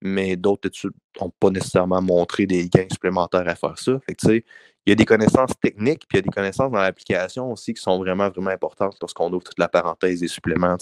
mais 0.00 0.36
d'autres 0.36 0.68
études 0.68 0.92
n'ont 1.20 1.32
pas 1.40 1.50
nécessairement 1.50 2.00
montré 2.00 2.46
des 2.46 2.68
gains 2.68 2.86
supplémentaires 2.90 3.48
à 3.48 3.56
faire 3.56 3.78
ça. 3.78 3.98
Fait 4.06 4.14
que, 4.14 4.42
il 4.88 4.92
y 4.92 4.92
a 4.92 4.94
des 4.94 5.04
connaissances 5.04 5.50
techniques, 5.60 6.06
puis 6.08 6.16
il 6.16 6.16
y 6.16 6.18
a 6.20 6.22
des 6.22 6.30
connaissances 6.30 6.72
dans 6.72 6.80
l'application 6.80 7.52
aussi 7.52 7.74
qui 7.74 7.82
sont 7.82 7.98
vraiment, 7.98 8.30
vraiment 8.30 8.48
importantes 8.48 8.96
lorsqu'on 9.02 9.30
ouvre 9.30 9.44
toute 9.44 9.58
la 9.58 9.68
parenthèse 9.68 10.20
des 10.20 10.28
suppléments. 10.28 10.78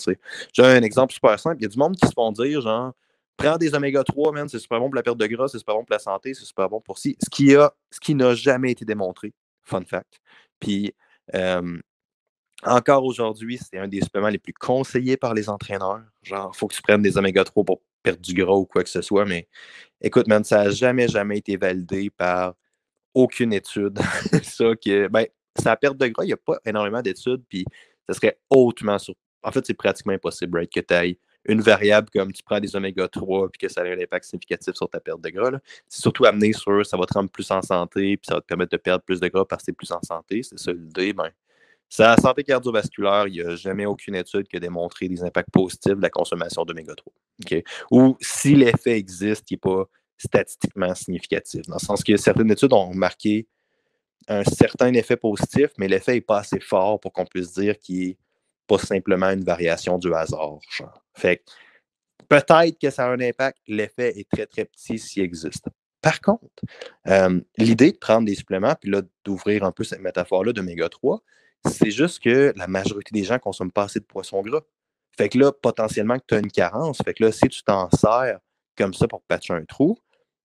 J'ai 0.53 0.63
un 0.63 0.83
exemple 0.85 1.13
super 1.13 1.41
simple. 1.41 1.57
Il 1.59 1.63
y 1.63 1.67
a 1.67 1.69
du 1.69 1.77
monde 1.77 1.97
qui 1.97 2.07
se 2.07 2.13
font 2.13 2.31
dire, 2.31 2.61
genre, 2.61 2.93
prends 3.37 3.59
des 3.59 3.75
oméga 3.75 4.05
3, 4.05 4.31
man, 4.31 4.49
c'est 4.49 4.61
super 4.61 4.79
bon 4.79 4.87
pour 4.87 4.95
la 4.95 5.03
perte 5.03 5.19
de 5.19 5.27
gras, 5.27 5.49
c'est 5.49 5.59
super 5.59 5.75
bon 5.75 5.85
pour 5.85 5.93
la 5.93 5.99
santé, 5.99 6.35
c'est 6.35 6.45
super 6.45 6.69
bon 6.69 6.81
pour 6.81 6.99
si. 6.99 7.17
Ce 7.21 7.29
qui 7.29 7.57
a, 7.57 7.73
ce 7.91 7.99
qui 7.99 8.15
n'a 8.15 8.33
jamais 8.37 8.71
été 8.71 8.85
démontré. 8.85 9.35
Fun 9.65 9.83
fact. 9.83 10.21
Puis, 10.61 10.95
encore 12.63 13.05
aujourd'hui, 13.05 13.59
c'est 13.59 13.77
un 13.77 13.89
des 13.89 14.03
suppléments 14.03 14.29
les 14.29 14.39
plus 14.39 14.53
conseillés 14.53 15.17
par 15.17 15.35
les 15.35 15.49
entraîneurs. 15.49 16.05
Genre, 16.23 16.53
il 16.55 16.57
faut 16.57 16.69
que 16.69 16.77
tu 16.77 16.83
prennes 16.83 17.03
des 17.03 17.19
oméga 17.19 17.43
3 17.43 17.65
pour 17.65 17.81
perdre 18.05 18.21
du 18.21 18.35
gras 18.35 18.55
ou 18.55 18.67
quoi 18.67 18.85
que 18.85 18.89
ce 18.89 19.03
soit. 19.03 19.25
Mais 19.25 19.49
écoute, 20.01 20.29
man, 20.29 20.45
ça 20.45 20.63
n'a 20.63 20.71
jamais, 20.71 21.09
jamais 21.09 21.39
été 21.39 21.57
validé 21.57 22.09
par 22.11 22.55
aucune 23.17 23.53
étude. 23.55 23.99
ça, 24.43 24.77
que, 24.77 25.09
ben, 25.09 25.25
sa 25.59 25.75
perte 25.75 25.97
de 25.97 26.07
gras, 26.09 26.23
il 26.23 26.29
n'y 26.29 26.33
a 26.35 26.37
pas 26.37 26.59
énormément 26.65 27.01
d'études, 27.01 27.43
puis 27.49 27.65
ça 28.07 28.15
serait 28.15 28.39
hautement 28.51 28.99
sur. 28.99 29.15
En 29.43 29.51
fait, 29.51 29.65
c'est 29.67 29.75
pratiquement 29.75 30.13
impossible, 30.13 30.67
que 30.69 30.81
tu 30.81 30.95
ailles 30.95 31.19
une 31.49 31.61
variable 31.61 32.09
comme 32.13 32.33
tu 32.33 32.43
prends 32.43 32.59
des 32.59 32.75
oméga 32.75 33.07
3 33.07 33.49
puis 33.51 33.61
que 33.61 33.73
ça 33.73 33.83
a 33.83 33.85
un 33.85 33.99
impact 33.99 34.25
significatif 34.25 34.75
sur 34.75 34.91
ta 34.91 34.99
perte 34.99 35.21
de 35.21 35.31
gras. 35.31 35.53
C'est 35.89 36.03
surtout 36.03 36.25
amené 36.25 36.53
sur 36.53 36.85
ça 36.85 36.97
va 36.97 37.07
te 37.07 37.15
rendre 37.15 37.31
plus 37.31 37.49
en 37.53 37.63
santé, 37.63 38.17
puis 38.17 38.27
ça 38.27 38.35
va 38.35 38.41
te 38.41 38.47
permettre 38.47 38.73
de 38.73 38.77
perdre 38.77 39.05
plus 39.05 39.21
de 39.21 39.29
gras 39.29 39.45
parce 39.45 39.63
que 39.63 39.67
tu 39.67 39.71
es 39.71 39.75
plus 39.75 39.93
en 39.93 40.01
santé. 40.03 40.43
C'est 40.43 40.59
ça 40.59 40.73
l'idée. 40.73 41.13
Ben, 41.13 41.31
la 41.99 42.17
santé 42.17 42.43
cardiovasculaire, 42.43 43.29
il 43.29 43.35
n'y 43.35 43.41
a 43.41 43.55
jamais 43.55 43.87
aucune 43.87 44.17
étude 44.17 44.49
qui 44.49 44.57
a 44.57 44.61
démontré 44.61 45.09
des 45.09 45.23
impacts 45.23 45.51
positifs 45.51 45.95
de 45.95 46.03
la 46.03 46.11
consommation 46.11 46.65
d'oméga 46.65 46.95
3. 46.95 47.13
Ou 47.93 48.17
si 48.21 48.57
l'effet 48.57 48.99
existe, 48.99 49.49
il 49.51 49.55
n'est 49.55 49.59
pas 49.59 49.89
statistiquement 50.19 50.95
significatif. 50.95 51.63
Dans 51.67 51.77
le 51.77 51.81
sens 51.81 52.03
que 52.03 52.17
certaines 52.17 52.51
études 52.51 52.73
ont 52.73 52.95
marqué 52.95 53.47
un 54.29 54.45
certain 54.45 54.93
effet 54.95 55.17
positif, 55.17 55.71
mais 55.79 55.89
l'effet 55.89 56.15
n'est 56.15 56.21
pas 56.21 56.39
assez 56.39 56.61
fort 56.61 57.01
pour 57.01 57.13
qu'on 57.13 57.27
puisse 57.27 57.53
dire 57.53 57.79
qu'il 57.79 58.09
n'est 58.09 58.19
pas 58.67 58.79
simplement 58.79 59.31
une 59.31 59.45
variation 59.45 59.99
du 59.99 60.13
hasard. 60.13 60.59
Fait 61.15 61.45
peut-être 62.29 62.79
que 62.79 62.91
ça 62.91 63.07
a 63.07 63.11
un 63.11 63.21
impact, 63.21 63.59
l'effet 63.69 64.19
est 64.19 64.29
très, 64.29 64.47
très 64.47 64.65
petit 64.65 64.99
s'il 64.99 65.23
existe. 65.23 65.67
Par 66.03 66.21
contre, 66.21 66.45
euh, 67.09 67.41
l'idée 67.59 67.93
de 67.93 67.97
prendre 67.97 68.27
des 68.27 68.35
suppléments, 68.35 68.75
puis 68.81 68.91
là, 68.91 69.03
d'ouvrir 69.25 69.65
un 69.65 69.73
peu 69.73 69.85
cette 69.85 70.01
métaphore-là 70.01 70.53
d'oméga 70.53 70.89
3, 70.89 71.23
c'est 71.69 71.91
juste 71.91 72.23
que 72.23 72.53
la 72.57 72.67
majorité 72.67 73.11
des 73.13 73.25
gens 73.25 73.35
ne 73.35 73.41
consomment 73.41 73.73
pas 73.73 73.85
assez 73.85 74.01
de 74.01 74.05
poissons 74.05 74.43
gras. 74.43 74.63
Fait 75.17 75.29
que 75.29 75.39
là, 75.39 75.51
potentiellement 75.51 76.19
que 76.19 76.25
tu 76.29 76.35
as 76.35 76.39
une 76.39 76.51
carence. 76.51 76.99
Fait 77.05 77.15
que 77.15 77.25
là, 77.25 77.33
si 77.33 77.49
tu 77.49 77.63
t'en 77.63 77.91
sers 77.91 78.39
comme 78.77 78.95
ça 78.95 79.09
pour 79.09 79.23
patcher 79.23 79.55
un 79.55 79.65
trou, 79.65 79.99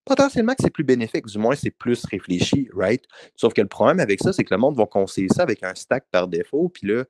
potentiellement 0.05 0.53
que 0.53 0.63
c'est 0.63 0.71
plus 0.71 0.83
bénéfique, 0.83 1.25
du 1.25 1.37
moins 1.37 1.55
c'est 1.55 1.71
plus 1.71 2.03
réfléchi, 2.05 2.69
right? 2.73 3.03
Sauf 3.35 3.53
que 3.53 3.61
le 3.61 3.67
problème 3.67 3.99
avec 3.99 4.21
ça, 4.21 4.33
c'est 4.33 4.43
que 4.43 4.53
le 4.53 4.59
monde 4.59 4.75
va 4.75 4.85
conseiller 4.85 5.29
ça 5.29 5.43
avec 5.43 5.63
un 5.63 5.75
stack 5.75 6.05
par 6.11 6.27
défaut, 6.27 6.69
puis 6.69 6.87
là, 6.87 7.03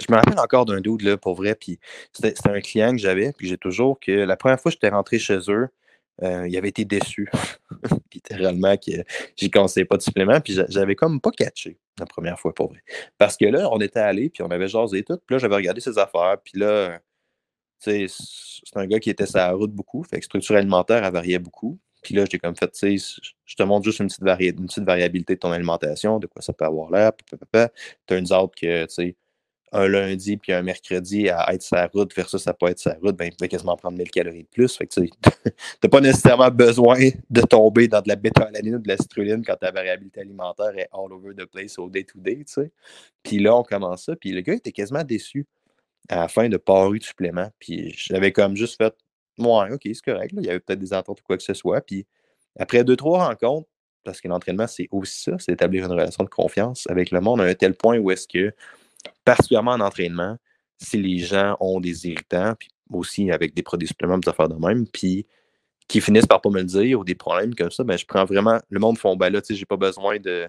je 0.00 0.10
me 0.10 0.16
rappelle 0.16 0.38
encore 0.38 0.64
d'un 0.64 0.80
dude, 0.80 1.02
là, 1.02 1.16
pour 1.16 1.34
vrai, 1.34 1.54
puis 1.54 1.78
c'était 2.12 2.34
un 2.48 2.60
client 2.60 2.92
que 2.92 2.98
j'avais, 2.98 3.32
puis 3.32 3.48
j'ai 3.48 3.58
toujours 3.58 4.00
que 4.00 4.12
la 4.12 4.36
première 4.36 4.60
fois 4.60 4.70
que 4.70 4.76
j'étais 4.76 4.88
rentré 4.88 5.18
chez 5.18 5.38
eux, 5.48 5.68
euh, 6.22 6.46
il 6.48 6.56
avait 6.56 6.68
été 6.68 6.84
déçu, 6.84 7.28
littéralement, 8.14 8.76
que 8.76 8.92
j'y 9.36 9.50
conseillais 9.50 9.86
pas 9.86 9.96
de 9.96 10.02
supplément, 10.02 10.40
puis 10.40 10.58
j'avais 10.68 10.94
comme 10.94 11.20
pas 11.20 11.30
catché 11.30 11.78
la 11.98 12.06
première 12.06 12.38
fois, 12.38 12.54
pour 12.54 12.70
vrai. 12.70 12.82
Parce 13.18 13.36
que 13.36 13.46
là, 13.46 13.68
on 13.70 13.80
était 13.80 14.00
allé, 14.00 14.30
puis 14.30 14.42
on 14.42 14.50
avait 14.50 14.68
jasé 14.68 15.02
tout, 15.02 15.18
puis 15.26 15.34
là, 15.34 15.38
j'avais 15.38 15.56
regardé 15.56 15.80
ses 15.80 15.98
affaires, 15.98 16.36
puis 16.42 16.58
là, 16.58 17.00
c'est 17.80 18.06
un 18.74 18.86
gars 18.86 19.00
qui 19.00 19.10
était 19.10 19.26
sur 19.26 19.38
la 19.38 19.52
route 19.52 19.72
beaucoup, 19.72 20.04
fait 20.04 20.18
que 20.18 20.24
structure 20.24 20.56
alimentaire, 20.56 21.04
elle 21.04 21.12
variait 21.12 21.38
beaucoup. 21.38 21.78
Puis 22.02 22.14
là, 22.14 22.24
j'ai 22.30 22.38
comme 22.38 22.56
fait, 22.56 22.70
tu 22.72 22.98
sais, 22.98 23.20
je 23.44 23.56
te 23.56 23.62
montre 23.62 23.84
juste 23.84 24.00
une 24.00 24.08
petite, 24.08 24.84
variabilité 24.84 25.34
de 25.34 25.38
ton 25.38 25.52
alimentation, 25.52 26.18
de 26.18 26.26
quoi 26.26 26.40
ça 26.40 26.52
peut 26.52 26.64
avoir 26.64 26.90
l'air. 26.90 27.12
Tu 27.16 28.14
as 28.14 28.16
une 28.16 28.32
autre 28.32 28.54
que, 28.58 28.84
tu 28.84 28.94
sais, 28.94 29.16
un 29.72 29.86
lundi 29.86 30.36
puis 30.36 30.52
un 30.52 30.62
mercredi 30.62 31.28
à 31.28 31.52
être 31.54 31.66
la 31.72 31.86
route 31.86 32.14
versus 32.14 32.42
ça 32.42 32.52
peut 32.52 32.66
être 32.66 32.84
la 32.84 32.96
route, 33.00 33.16
ben, 33.16 33.30
tu 33.30 33.36
vas 33.40 33.48
quasiment 33.48 33.76
prendre 33.76 33.96
1000 33.96 34.10
calories 34.10 34.42
de 34.42 34.48
plus. 34.48 34.76
Fait 34.76 34.86
que 34.86 34.94
tu 34.94 35.10
n'as 35.82 35.88
pas 35.90 36.00
nécessairement 36.00 36.50
besoin 36.50 37.10
de 37.28 37.40
tomber 37.42 37.86
dans 37.86 38.00
de 38.00 38.08
la 38.08 38.16
bêta-alanine 38.16 38.76
ou 38.76 38.78
de 38.78 38.88
la 38.88 38.96
citrulline 38.96 39.44
quand 39.44 39.56
ta 39.56 39.70
variabilité 39.70 40.20
alimentaire 40.20 40.76
est 40.76 40.88
all 40.92 41.12
over 41.12 41.34
the 41.36 41.44
place 41.44 41.78
au 41.78 41.88
day-to-day, 41.88 42.36
tu 42.38 42.44
sais. 42.46 42.72
Puis 43.22 43.38
là, 43.38 43.56
on 43.56 43.62
commence 43.62 44.04
ça. 44.04 44.16
Puis 44.16 44.32
le 44.32 44.40
gars 44.40 44.54
était 44.54 44.72
quasiment 44.72 45.04
déçu 45.04 45.46
à 46.08 46.16
la 46.16 46.28
fin 46.28 46.48
de 46.48 46.56
pas 46.56 46.88
eu 46.90 46.98
de 46.98 47.04
supplément. 47.04 47.50
Puis 47.58 47.94
j'avais 47.96 48.32
comme 48.32 48.56
juste 48.56 48.76
fait, 48.76 48.94
ouais, 49.38 49.72
ok, 49.72 49.80
c'est 49.84 50.02
correct. 50.04 50.32
Il 50.36 50.44
y 50.44 50.50
avait 50.50 50.60
peut-être 50.60 50.78
des 50.78 50.92
ententes 50.92 51.20
ou 51.20 51.24
quoi 51.24 51.36
que 51.36 51.42
ce 51.42 51.54
soit. 51.54 51.80
Puis 51.80 52.06
après 52.58 52.84
deux, 52.84 52.96
trois 52.96 53.26
rencontres, 53.26 53.68
parce 54.04 54.20
que 54.20 54.28
l'entraînement, 54.28 54.66
c'est 54.66 54.88
aussi 54.90 55.22
ça, 55.22 55.36
c'est 55.38 55.52
établir 55.52 55.84
une 55.84 55.92
relation 55.92 56.24
de 56.24 56.28
confiance 56.28 56.86
avec 56.88 57.10
le 57.10 57.20
monde 57.20 57.40
à 57.40 57.44
un 57.44 57.54
tel 57.54 57.74
point 57.74 57.98
où 57.98 58.10
est-ce 58.10 58.26
que, 58.26 58.52
particulièrement 59.24 59.72
en 59.72 59.80
entraînement, 59.80 60.36
si 60.78 60.96
les 60.96 61.18
gens 61.18 61.56
ont 61.60 61.80
des 61.80 62.08
irritants, 62.08 62.54
puis 62.58 62.70
aussi 62.90 63.30
avec 63.30 63.54
des 63.54 63.62
produits 63.62 63.88
suppléments, 63.88 64.18
des 64.18 64.28
affaires 64.28 64.48
de 64.48 64.54
même, 64.54 64.86
puis 64.86 65.26
qui 65.86 66.00
finissent 66.00 66.26
par 66.26 66.40
pas 66.40 66.50
me 66.50 66.60
le 66.60 66.64
dire 66.64 67.00
ou 67.00 67.04
des 67.04 67.14
problèmes 67.14 67.54
comme 67.54 67.70
ça, 67.70 67.84
ben 67.84 67.98
je 67.98 68.06
prends 68.06 68.24
vraiment. 68.24 68.58
Le 68.70 68.80
monde 68.80 68.96
font 68.96 69.16
ben 69.16 69.30
là, 69.30 69.40
tu 69.42 69.48
sais, 69.48 69.54
j'ai 69.54 69.66
pas 69.66 69.76
besoin 69.76 70.18
de 70.18 70.48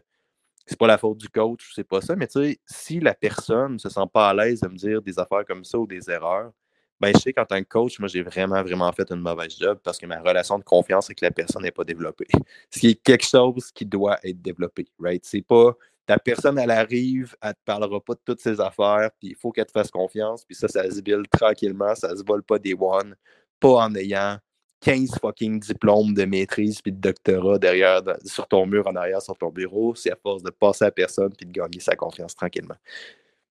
c'est 0.66 0.78
pas 0.78 0.88
la 0.88 0.98
faute 0.98 1.18
du 1.18 1.30
coach, 1.30 1.72
c'est 1.76 1.84
pas 1.84 2.02
ça, 2.02 2.16
mais 2.16 2.28
tu 2.28 2.42
sais, 2.44 2.60
si 2.66 3.00
la 3.00 3.14
personne 3.14 3.74
ne 3.74 3.78
se 3.78 3.90
sent 3.90 4.06
pas 4.14 4.30
à 4.30 4.34
l'aise 4.34 4.62
de 4.62 4.68
me 4.68 4.76
dire 4.76 5.02
des 5.02 5.20
affaires 5.20 5.46
comme 5.46 5.64
ça 5.64 5.78
ou 5.80 5.88
des 5.88 6.10
erreurs, 6.10 6.52
ben 7.00 7.12
je 7.16 7.20
sais 7.20 7.34
qu'en 7.34 7.46
tant 7.46 7.60
que 7.60 7.68
coach, 7.68 8.00
moi, 8.00 8.08
j'ai 8.08 8.22
vraiment, 8.22 8.62
vraiment 8.62 8.92
fait 8.92 9.12
une 9.12 9.22
mauvaise 9.22 9.58
job 9.58 9.80
parce 9.84 9.98
que 9.98 10.06
ma 10.06 10.20
relation 10.22 10.60
de 10.60 10.64
confiance 10.64 11.08
avec 11.08 11.22
la 11.22 11.32
personne 11.32 11.64
n'est 11.64 11.72
pas 11.72 11.84
développée. 11.84 12.28
Ce 12.70 12.80
qui 12.80 12.90
est 12.90 13.02
quelque 13.04 13.26
chose 13.26 13.72
qui 13.72 13.86
doit 13.86 14.20
être 14.24 14.40
développé, 14.42 14.88
right? 15.00 15.26
C'est 15.26 15.42
pas 15.42 15.76
ta 16.06 16.20
personne, 16.20 16.60
elle 16.60 16.72
arrive, 16.72 17.36
elle 17.42 17.54
te 17.54 17.60
parlera 17.66 18.00
pas 18.02 18.14
de 18.14 18.20
toutes 18.24 18.42
ses 18.42 18.60
affaires, 18.60 19.10
puis 19.20 19.30
il 19.30 19.36
faut 19.36 19.52
qu'elle 19.52 19.66
te 19.66 19.72
fasse 19.72 19.90
confiance, 19.90 20.46
puis 20.46 20.56
ça, 20.56 20.68
ça 20.68 20.90
se 20.90 21.02
build 21.02 21.28
tranquillement, 21.30 21.96
ça 21.96 22.16
se 22.16 22.24
vole 22.24 22.44
pas 22.44 22.60
des 22.60 22.76
one, 22.78 23.16
pas 23.60 23.86
en 23.86 23.96
ayant 23.96 24.38
15 24.82 25.20
fucking 25.22 25.60
diplômes 25.60 26.14
de 26.14 26.26
maîtrise 26.26 26.82
puis 26.82 26.92
de 26.92 27.00
doctorat 27.00 27.60
derrière, 27.60 28.02
sur 28.26 28.48
ton 28.48 28.66
mur 28.66 28.88
en 28.88 28.96
arrière, 28.96 29.22
sur 29.22 29.38
ton 29.38 29.50
bureau. 29.50 29.96
C'est 29.96 30.12
à 30.12 30.16
force 30.16 30.44
de 30.44 30.50
passer 30.50 30.86
à 30.86 30.92
personne 30.92 31.34
puis 31.36 31.46
de 31.46 31.52
gagner 31.52 31.80
sa 31.80 31.96
confiance 31.96 32.36
tranquillement. 32.36 32.76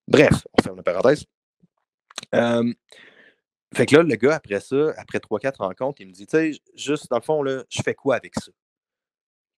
Bref, 0.09 0.47
on 0.59 0.63
ferme 0.63 0.77
la 0.77 0.83
parenthèse. 0.83 1.25
Euh, 2.35 2.73
fait 3.75 3.87
que 3.87 3.97
là, 3.97 4.03
le 4.03 4.17
gars, 4.17 4.35
après 4.35 4.61
ça, 4.61 4.93
après 4.97 5.19
3-4 5.19 5.57
rencontres, 5.59 6.01
il 6.01 6.09
me 6.09 6.13
dit, 6.13 6.27
tu 6.27 6.37
sais, 6.37 6.61
juste 6.75 7.09
dans 7.11 7.19
le 7.19 7.23
fond, 7.23 7.43
là, 7.43 7.63
je 7.69 7.81
fais 7.83 7.95
quoi 7.95 8.17
avec 8.17 8.35
ça? 8.35 8.51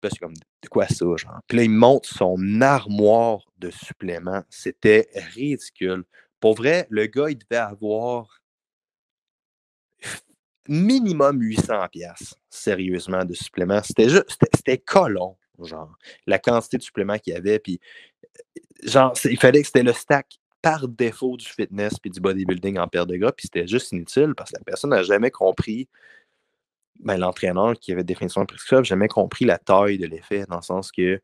Là, 0.03 0.09
c'est 0.11 0.19
comme, 0.19 0.33
de 0.33 0.67
quoi 0.69 0.87
ça, 0.87 1.05
genre? 1.15 1.39
Puis 1.47 1.57
là, 1.57 1.63
il 1.63 1.69
monte 1.69 2.05
son 2.05 2.61
armoire 2.61 3.45
de 3.59 3.69
suppléments. 3.69 4.43
C'était 4.49 5.07
ridicule. 5.33 6.03
Pour 6.39 6.55
vrai, 6.55 6.87
le 6.89 7.05
gars, 7.05 7.29
il 7.29 7.37
devait 7.37 7.61
avoir 7.61 8.40
minimum 10.67 11.41
800 11.41 11.87
pièces 11.89 12.35
sérieusement, 12.49 13.25
de 13.25 13.33
suppléments. 13.33 13.81
C'était 13.83 14.09
juste, 14.09 14.37
c'était 14.53 14.77
colon, 14.77 15.35
genre, 15.63 15.97
la 16.27 16.39
quantité 16.39 16.77
de 16.77 16.83
suppléments 16.83 17.17
qu'il 17.17 17.33
y 17.33 17.37
avait. 17.37 17.59
Puis, 17.59 17.79
genre, 18.83 19.13
il 19.25 19.39
fallait 19.39 19.61
que 19.61 19.67
c'était 19.67 19.83
le 19.83 19.93
stack 19.93 20.27
par 20.61 20.87
défaut 20.87 21.37
du 21.37 21.45
fitness 21.45 21.93
puis 21.99 22.11
du 22.11 22.19
bodybuilding 22.19 22.77
en 22.77 22.87
perte 22.87 23.09
de 23.09 23.17
gras, 23.17 23.31
puis 23.31 23.47
c'était 23.47 23.67
juste 23.67 23.91
inutile 23.91 24.33
parce 24.35 24.51
que 24.51 24.57
la 24.59 24.63
personne 24.63 24.91
n'a 24.91 25.03
jamais 25.03 25.31
compris, 25.31 25.87
ben, 26.99 27.17
l'entraîneur 27.17 27.73
qui 27.79 27.91
avait 27.91 28.03
définition 28.03 28.41
de 28.41 28.47
prescription 28.47 28.77
n'a 28.77 28.83
jamais 28.83 29.07
compris 29.07 29.45
la 29.45 29.57
taille 29.57 29.97
de 29.97 30.05
l'effet, 30.05 30.45
dans 30.47 30.57
le 30.57 30.61
sens 30.61 30.91
que 30.91 31.19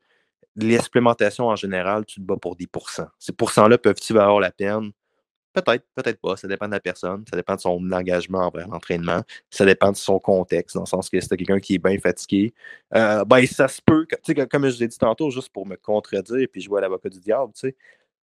l'expérimentation 0.56 1.48
en 1.48 1.56
général, 1.56 2.06
tu 2.06 2.20
te 2.20 2.26
bats 2.26 2.38
pour 2.38 2.56
10%. 2.56 3.08
Ces 3.20 3.32
pourcents-là 3.32 3.78
peuvent-ils 3.78 4.16
valoir 4.16 4.40
la 4.40 4.52
peine? 4.52 4.92
Peut-être, 5.62 5.86
peut-être 5.96 6.22
pas. 6.22 6.38
Ça 6.38 6.48
dépend 6.48 6.68
de 6.68 6.74
la 6.74 6.80
personne. 6.80 7.24
Ça 7.30 7.36
dépend 7.36 7.56
de 7.56 7.62
son 7.62 7.92
engagement 7.92 8.40
envers 8.40 8.68
l'entraînement. 8.68 9.22
Ça 9.50 9.66
dépend 9.66 9.92
de 9.92 9.98
son 9.98 10.20
contexte, 10.20 10.76
dans 10.76 10.84
le 10.84 10.88
sens 10.88 11.10
que 11.10 11.20
si 11.20 11.28
tu 11.28 11.36
quelqu'un 11.36 11.60
qui 11.60 11.76
est 11.76 11.80
bien 11.80 11.98
fatigué, 12.00 12.54
euh, 12.96 13.26
ben, 13.26 13.46
ça 13.48 13.68
se 13.68 13.82
peut, 13.82 14.06
comme 14.50 14.70
je 14.70 14.80
l'ai 14.80 14.88
dit 14.88 14.98
tantôt, 14.98 15.32
juste 15.32 15.50
pour 15.50 15.66
me 15.66 15.76
contredire, 15.76 16.48
puis 16.52 16.62
jouer 16.62 16.80
à 16.80 16.82
l'avocat 16.82 17.10
du 17.10 17.20
diable, 17.20 17.54
tu 17.54 17.70
sais, 17.70 17.76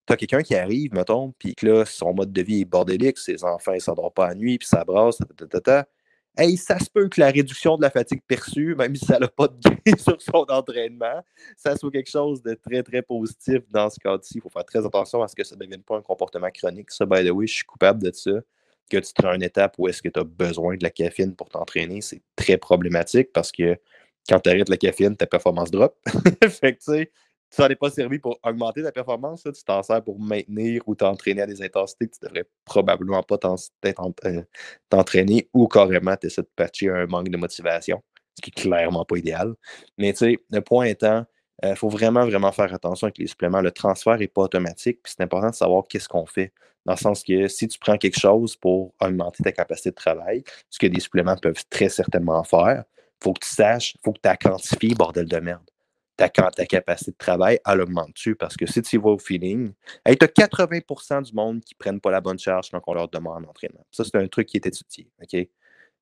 tu 0.06 0.12
as 0.12 0.16
quelqu'un 0.16 0.42
qui 0.42 0.56
arrive, 0.56 0.92
mettons, 0.92 1.32
puis 1.38 1.54
que 1.54 1.66
là, 1.66 1.84
son 1.84 2.14
mode 2.14 2.32
de 2.32 2.42
vie 2.42 2.62
est 2.62 2.64
bordélique, 2.64 3.18
ses 3.18 3.44
enfants, 3.44 3.72
ils 3.72 3.82
ne 3.86 4.08
pas 4.10 4.26
à 4.26 4.34
nuit, 4.34 4.58
puis 4.58 4.66
ça 4.66 4.84
brasse, 4.84 5.18
ta, 5.62 5.86
Hey, 6.36 6.56
ça 6.56 6.78
se 6.78 6.88
peut 6.88 7.08
que 7.08 7.20
la 7.20 7.30
réduction 7.30 7.76
de 7.76 7.82
la 7.82 7.90
fatigue 7.90 8.22
perçue, 8.26 8.74
même 8.76 8.94
si 8.94 9.04
ça 9.04 9.18
n'a 9.18 9.28
pas 9.28 9.48
de 9.48 9.58
gain 9.58 9.96
sur 9.98 10.22
son 10.22 10.46
entraînement, 10.48 11.22
ça 11.56 11.76
soit 11.76 11.90
quelque 11.90 12.08
chose 12.10 12.42
de 12.42 12.54
très, 12.54 12.82
très 12.82 13.02
positif 13.02 13.62
dans 13.70 13.90
ce 13.90 13.98
cas-ci. 13.98 14.34
Il 14.36 14.40
faut 14.40 14.48
faire 14.48 14.64
très 14.64 14.84
attention 14.84 15.22
à 15.22 15.28
ce 15.28 15.34
que 15.34 15.44
ça 15.44 15.56
ne 15.56 15.60
devienne 15.60 15.82
pas 15.82 15.96
un 15.96 16.02
comportement 16.02 16.50
chronique. 16.50 16.90
Ça, 16.92 17.04
by 17.04 17.26
the 17.26 17.30
way, 17.30 17.46
je 17.46 17.54
suis 17.54 17.64
coupable 17.64 18.02
de 18.02 18.12
ça. 18.14 18.30
Que 18.88 18.98
tu 18.98 19.12
te 19.12 19.22
rends 19.22 19.34
une 19.34 19.42
étape 19.42 19.74
où 19.78 19.86
est-ce 19.88 20.02
que 20.02 20.08
tu 20.08 20.18
as 20.18 20.24
besoin 20.24 20.76
de 20.76 20.82
la 20.82 20.90
caféine 20.90 21.34
pour 21.36 21.48
t'entraîner, 21.48 22.00
c'est 22.00 22.22
très 22.34 22.56
problématique 22.56 23.32
parce 23.32 23.52
que 23.52 23.76
quand 24.28 24.40
tu 24.40 24.50
arrêtes 24.50 24.68
la 24.68 24.76
caféine, 24.76 25.16
ta 25.16 25.26
performance 25.26 25.70
drop. 25.70 25.96
fait 26.48 26.74
que, 26.74 26.78
tu 26.78 26.92
sais, 26.92 27.12
ça 27.50 27.68
n'est 27.68 27.76
pas 27.76 27.90
servi 27.90 28.18
pour 28.18 28.38
augmenter 28.44 28.82
ta 28.82 28.92
performance, 28.92 29.42
tu 29.42 29.64
t'en 29.64 29.82
sers 29.82 30.02
pour 30.02 30.20
maintenir 30.20 30.82
ou 30.86 30.94
t'entraîner 30.94 31.42
à 31.42 31.46
des 31.46 31.62
intensités 31.62 32.06
que 32.06 32.14
tu 32.14 32.24
devrais 32.24 32.44
probablement 32.64 33.22
pas 33.24 33.38
euh, 33.44 34.42
t'entraîner 34.88 35.48
ou 35.52 35.66
carrément 35.66 36.16
tu 36.16 36.28
essaies 36.28 36.42
de 36.42 36.50
patcher 36.54 36.88
un 36.88 37.06
manque 37.06 37.28
de 37.28 37.36
motivation, 37.36 38.00
ce 38.36 38.42
qui 38.42 38.50
est 38.50 38.62
clairement 38.62 39.04
pas 39.04 39.16
idéal. 39.16 39.54
Mais 39.98 40.12
tu 40.12 40.18
sais, 40.18 40.38
le 40.50 40.60
point 40.60 40.84
étant, 40.84 41.26
il 41.62 41.70
euh, 41.70 41.74
faut 41.74 41.88
vraiment, 41.88 42.24
vraiment 42.24 42.52
faire 42.52 42.72
attention 42.72 43.06
avec 43.06 43.18
les 43.18 43.26
suppléments. 43.26 43.60
Le 43.60 43.72
transfert 43.72 44.16
n'est 44.16 44.28
pas 44.28 44.42
automatique, 44.42 45.00
puis 45.02 45.12
c'est 45.16 45.22
important 45.22 45.50
de 45.50 45.54
savoir 45.54 45.84
qu'est-ce 45.88 46.08
qu'on 46.08 46.26
fait. 46.26 46.52
Dans 46.86 46.94
le 46.94 46.98
sens 46.98 47.22
que 47.22 47.48
si 47.48 47.68
tu 47.68 47.78
prends 47.78 47.98
quelque 47.98 48.18
chose 48.18 48.56
pour 48.56 48.94
augmenter 49.00 49.42
ta 49.42 49.52
capacité 49.52 49.90
de 49.90 49.96
travail, 49.96 50.44
ce 50.70 50.78
que 50.78 50.86
des 50.86 51.00
suppléments 51.00 51.36
peuvent 51.36 51.62
très 51.68 51.90
certainement 51.90 52.42
faire, 52.44 52.84
il 52.96 53.24
faut 53.24 53.32
que 53.34 53.40
tu 53.40 53.50
saches, 53.50 53.94
il 53.96 54.00
faut 54.02 54.12
que 54.12 54.20
tu 54.22 54.48
quantifies, 54.48 54.94
bordel 54.94 55.26
de 55.26 55.40
merde 55.40 55.69
ta, 56.28 56.50
ta 56.50 56.66
capacité 56.66 57.12
de 57.12 57.16
travail, 57.16 57.58
elle 57.66 57.80
augmente-tu? 57.80 58.34
Parce 58.34 58.56
que 58.56 58.66
si 58.66 58.82
tu 58.82 58.98
vas 58.98 59.10
au 59.10 59.18
feeling, 59.18 59.72
tu 60.04 60.12
as 60.12 60.14
80% 60.14 61.22
du 61.22 61.32
monde 61.32 61.64
qui 61.64 61.74
ne 61.74 61.78
prennent 61.78 62.00
pas 62.00 62.10
la 62.10 62.20
bonne 62.20 62.38
charge 62.38 62.70
quand 62.70 62.82
on 62.86 62.94
leur 62.94 63.08
demande 63.08 63.44
d'entraînement. 63.44 63.86
Ça, 63.90 64.04
c'est 64.04 64.16
un 64.16 64.28
truc 64.28 64.48
qui 64.48 64.58
est 64.58 64.66
étudié. 64.66 65.08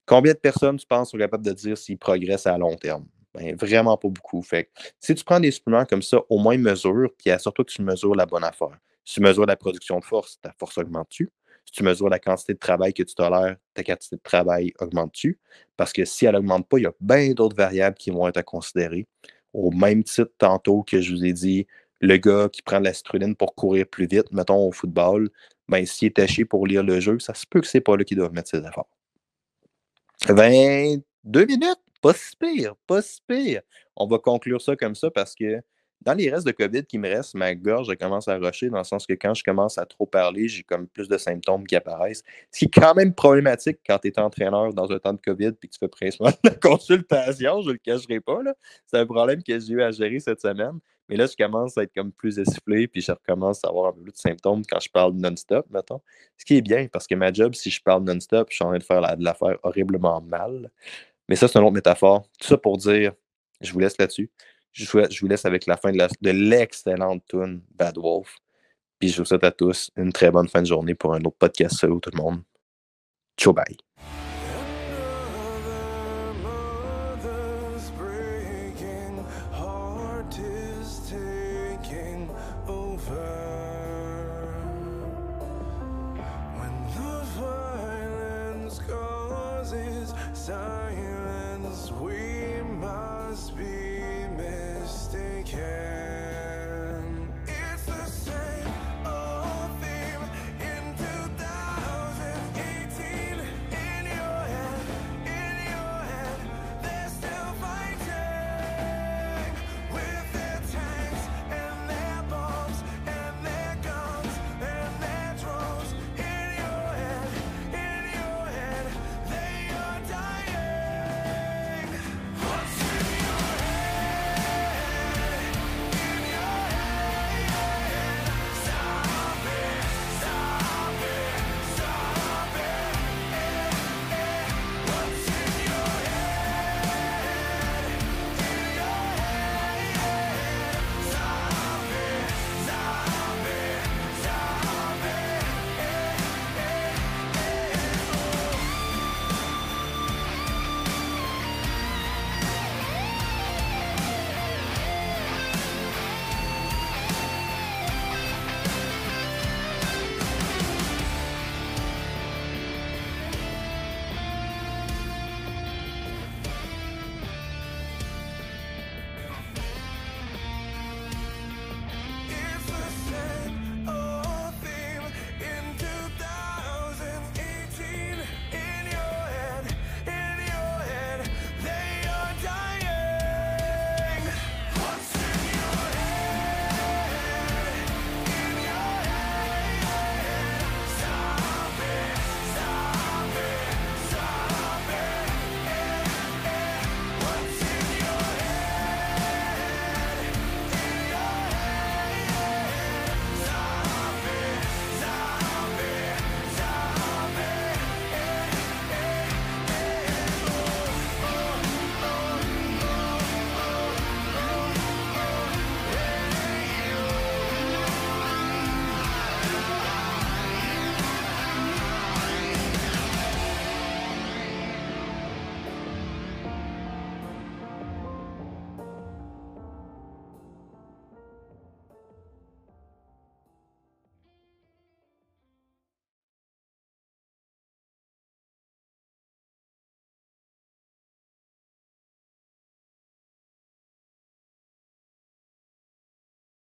Combien 0.07 0.33
de 0.33 0.39
personnes, 0.39 0.77
tu 0.77 0.87
penses, 0.87 1.11
sont 1.11 1.19
capables 1.19 1.45
de 1.45 1.53
dire 1.53 1.79
s'ils 1.79 1.99
progressent 1.99 2.47
à 2.47 2.59
long 2.59 2.75
terme? 2.75 3.07
Ben, 3.35 3.55
vraiment 3.55 3.97
pas 3.97 4.09
beaucoup. 4.09 4.43
Fait 4.43 4.71
si 4.99 5.15
tu 5.15 5.23
prends 5.23 5.39
des 5.39 5.51
suppléments 5.51 5.85
comme 5.85 6.03
ça, 6.03 6.19
au 6.29 6.39
moins 6.39 6.57
mesure, 6.57 7.11
puis 7.17 7.31
surtout 7.39 7.63
que 7.63 7.71
tu 7.71 7.83
mesures 7.83 8.15
la 8.15 8.27
bonne 8.27 8.45
affaire. 8.45 8.77
Si 9.05 9.15
tu 9.15 9.21
mesures 9.21 9.47
la 9.47 9.57
production 9.57 10.01
de 10.01 10.05
force, 10.05 10.41
ta 10.41 10.53
force 10.59 10.79
augmente-tu? 10.79 11.31
Si 11.65 11.73
tu 11.73 11.85
mesures 11.85 12.09
la 12.09 12.19
quantité 12.19 12.55
de 12.55 12.59
travail 12.59 12.95
que 12.95 13.03
tu 13.03 13.15
tolères, 13.15 13.57
ta 13.75 13.85
quantité 13.85 14.17
de 14.17 14.23
travail 14.23 14.73
augmente-tu? 14.81 15.39
Parce 15.77 15.93
que 15.93 16.05
si 16.07 16.25
elle 16.25 16.35
n'augmente 16.35 16.67
pas, 16.67 16.79
il 16.79 16.85
y 16.85 16.87
a 16.87 16.93
bien 16.99 17.33
d'autres 17.35 17.57
variables 17.57 17.97
qui 17.97 18.11
vont 18.11 18.27
être 18.27 18.39
à 18.39 18.43
considérer 18.43 19.07
au 19.53 19.71
même 19.71 20.05
titre 20.05 20.33
tantôt 20.39 20.83
que 20.83 21.01
je 21.01 21.15
vous 21.15 21.25
ai 21.25 21.33
dit, 21.33 21.67
le 22.01 22.17
gars 22.17 22.49
qui 22.53 22.63
prend 22.63 22.81
de 22.81 22.85
la 22.85 22.95
citrulline 22.95 23.35
pour 23.35 23.55
courir 23.55 23.87
plus 23.87 24.07
vite, 24.07 24.31
mettons 24.33 24.67
au 24.67 24.73
football, 24.73 25.31
ben, 25.69 25.85
s'il 25.85 26.09
est 26.09 26.17
taché 26.17 26.45
pour 26.45 26.67
lire 26.67 26.83
le 26.83 27.01
jeu, 27.01 27.19
ça 27.19 27.35
se 27.35 27.47
peut 27.47 27.61
que 27.61 27.67
c'est 27.67 27.81
pas 27.81 27.97
là 27.97 28.05
qu'il 28.05 28.17
doit 28.17 28.31
mettre 28.31 28.51
ses 28.51 28.59
efforts. 28.59 28.89
22 30.29 31.45
minutes, 31.45 31.81
pas 32.01 32.15
si 32.15 32.37
pire, 32.37 32.75
pas 32.87 33.03
si 33.03 33.21
pire. 33.27 33.63
On 33.97 34.07
va 34.07 34.19
conclure 34.19 34.61
ça 34.61 34.77
comme 34.77 34.95
ça 34.95 35.11
parce 35.11 35.35
que 35.35 35.61
dans 36.01 36.15
les 36.15 36.31
restes 36.31 36.47
de 36.47 36.53
COVID 36.53 36.85
qui 36.85 36.99
me 36.99 37.09
restent, 37.09 37.35
ma 37.35 37.55
gorge 37.55 37.95
commence 37.97 38.29
à 38.29 38.39
rocher 38.39 38.71
dans 38.71 38.79
le 38.79 38.85
sens 38.85 39.07
que 39.07 39.15
quand 39.15 39.35
je 39.35 39.43
commence 39.43 39.79
à 39.79 39.87
trop 39.87 40.07
parler, 40.07 40.49
j'ai 40.49 40.63
comme 40.63 40.87
plus 40.87 41.09
de 41.09 41.19
symptômes 41.19 41.67
qui 41.67 41.77
apparaissent. 41.77 42.23
Ce 42.53 42.61
qui 42.61 42.65
est 42.67 42.81
quand 42.81 42.95
même 42.95 43.15
problématique 43.15 43.79
quand 43.87 43.99
tu 43.99 44.09
es 44.09 44.19
entraîneur 44.19 44.73
dans 44.73 44.91
un 44.91 44.99
temps 44.99 45.13
de 45.13 45.21
COVID 45.21 45.49
et 45.49 45.67
que 45.67 45.73
tu 45.73 45.79
fais 45.79 45.89
principalement 45.89 46.37
de 46.45 46.51
la 46.51 46.57
consultation, 46.57 47.63
je 47.63 47.69
ne 47.69 47.73
le 47.73 47.79
cacherai 47.79 48.21
pas. 48.21 48.39
C'est 48.87 48.99
un 48.99 49.07
problème 49.07 49.43
que 49.43 49.59
j'ai 49.59 49.73
eu 49.73 49.83
à 49.83 49.91
gérer 49.91 50.21
cette 50.21 50.41
semaine. 50.41 50.79
Mais 51.09 51.17
là, 51.17 51.27
je 51.27 51.43
commence 51.43 51.79
à 51.79 51.85
être 51.85 51.95
comme 51.95 52.13
plus 52.13 52.39
essoufflé, 52.39 52.87
puis 52.87 53.01
je 53.01 53.11
recommence 53.11 53.65
à 53.65 53.69
avoir 53.69 53.89
un 53.89 53.93
peu 53.93 54.03
plus 54.03 54.13
de 54.13 54.19
symptômes 54.19 54.63
quand 54.71 54.79
je 54.79 54.91
parle 54.91 55.15
non-stop, 55.15 55.67
mettons. 55.71 56.03
Ce 56.37 56.45
qui 56.45 56.59
est 56.59 56.63
bien, 56.63 56.87
parce 56.93 57.07
que 57.07 57.15
ma 57.15 57.33
job, 57.33 57.55
si 57.55 57.71
je 57.71 57.83
parle 57.83 58.05
non-stop, 58.05 58.49
je 58.51 58.57
suis 58.57 58.65
en 58.65 58.69
train 58.69 58.79
de 58.79 58.83
faire 58.83 59.17
de 59.17 59.25
l'affaire 59.25 59.57
horriblement 59.63 60.21
mal. 60.21 60.71
Mais 61.29 61.37
ça, 61.37 61.49
c'est 61.49 61.59
une 61.59 61.65
autre 61.65 61.75
métaphore. 61.75 62.29
Tout 62.39 62.49
ça 62.49 62.59
pour 62.59 62.77
dire, 62.77 63.15
je 63.63 63.73
vous 63.73 63.79
laisse 63.79 63.97
là-dessus. 63.99 64.31
Je 64.79 65.21
vous, 65.21 65.27
laisse 65.27 65.45
avec 65.45 65.67
la 65.67 65.77
fin 65.77 65.91
de 65.91 66.31
l'excellente 66.31 67.25
tune 67.29 67.63
Bad 67.75 67.99
Wolf. 67.99 68.37
Puis 68.99 69.09
je 69.09 69.19
vous 69.19 69.25
souhaite 69.25 69.45
à 69.45 69.51
tous 69.51 69.91
une 69.97 70.13
très 70.13 70.31
bonne 70.31 70.49
fin 70.49 70.63
de 70.63 70.67
journée 70.67 70.95
pour 70.95 71.15
un 71.15 71.21
autre 71.21 71.37
podcast. 71.39 71.77
Salut 71.77 72.01
tout 72.01 72.11
le 72.13 72.23
monde. 72.23 72.43
Ciao, 73.37 73.53
bye. 73.53 73.77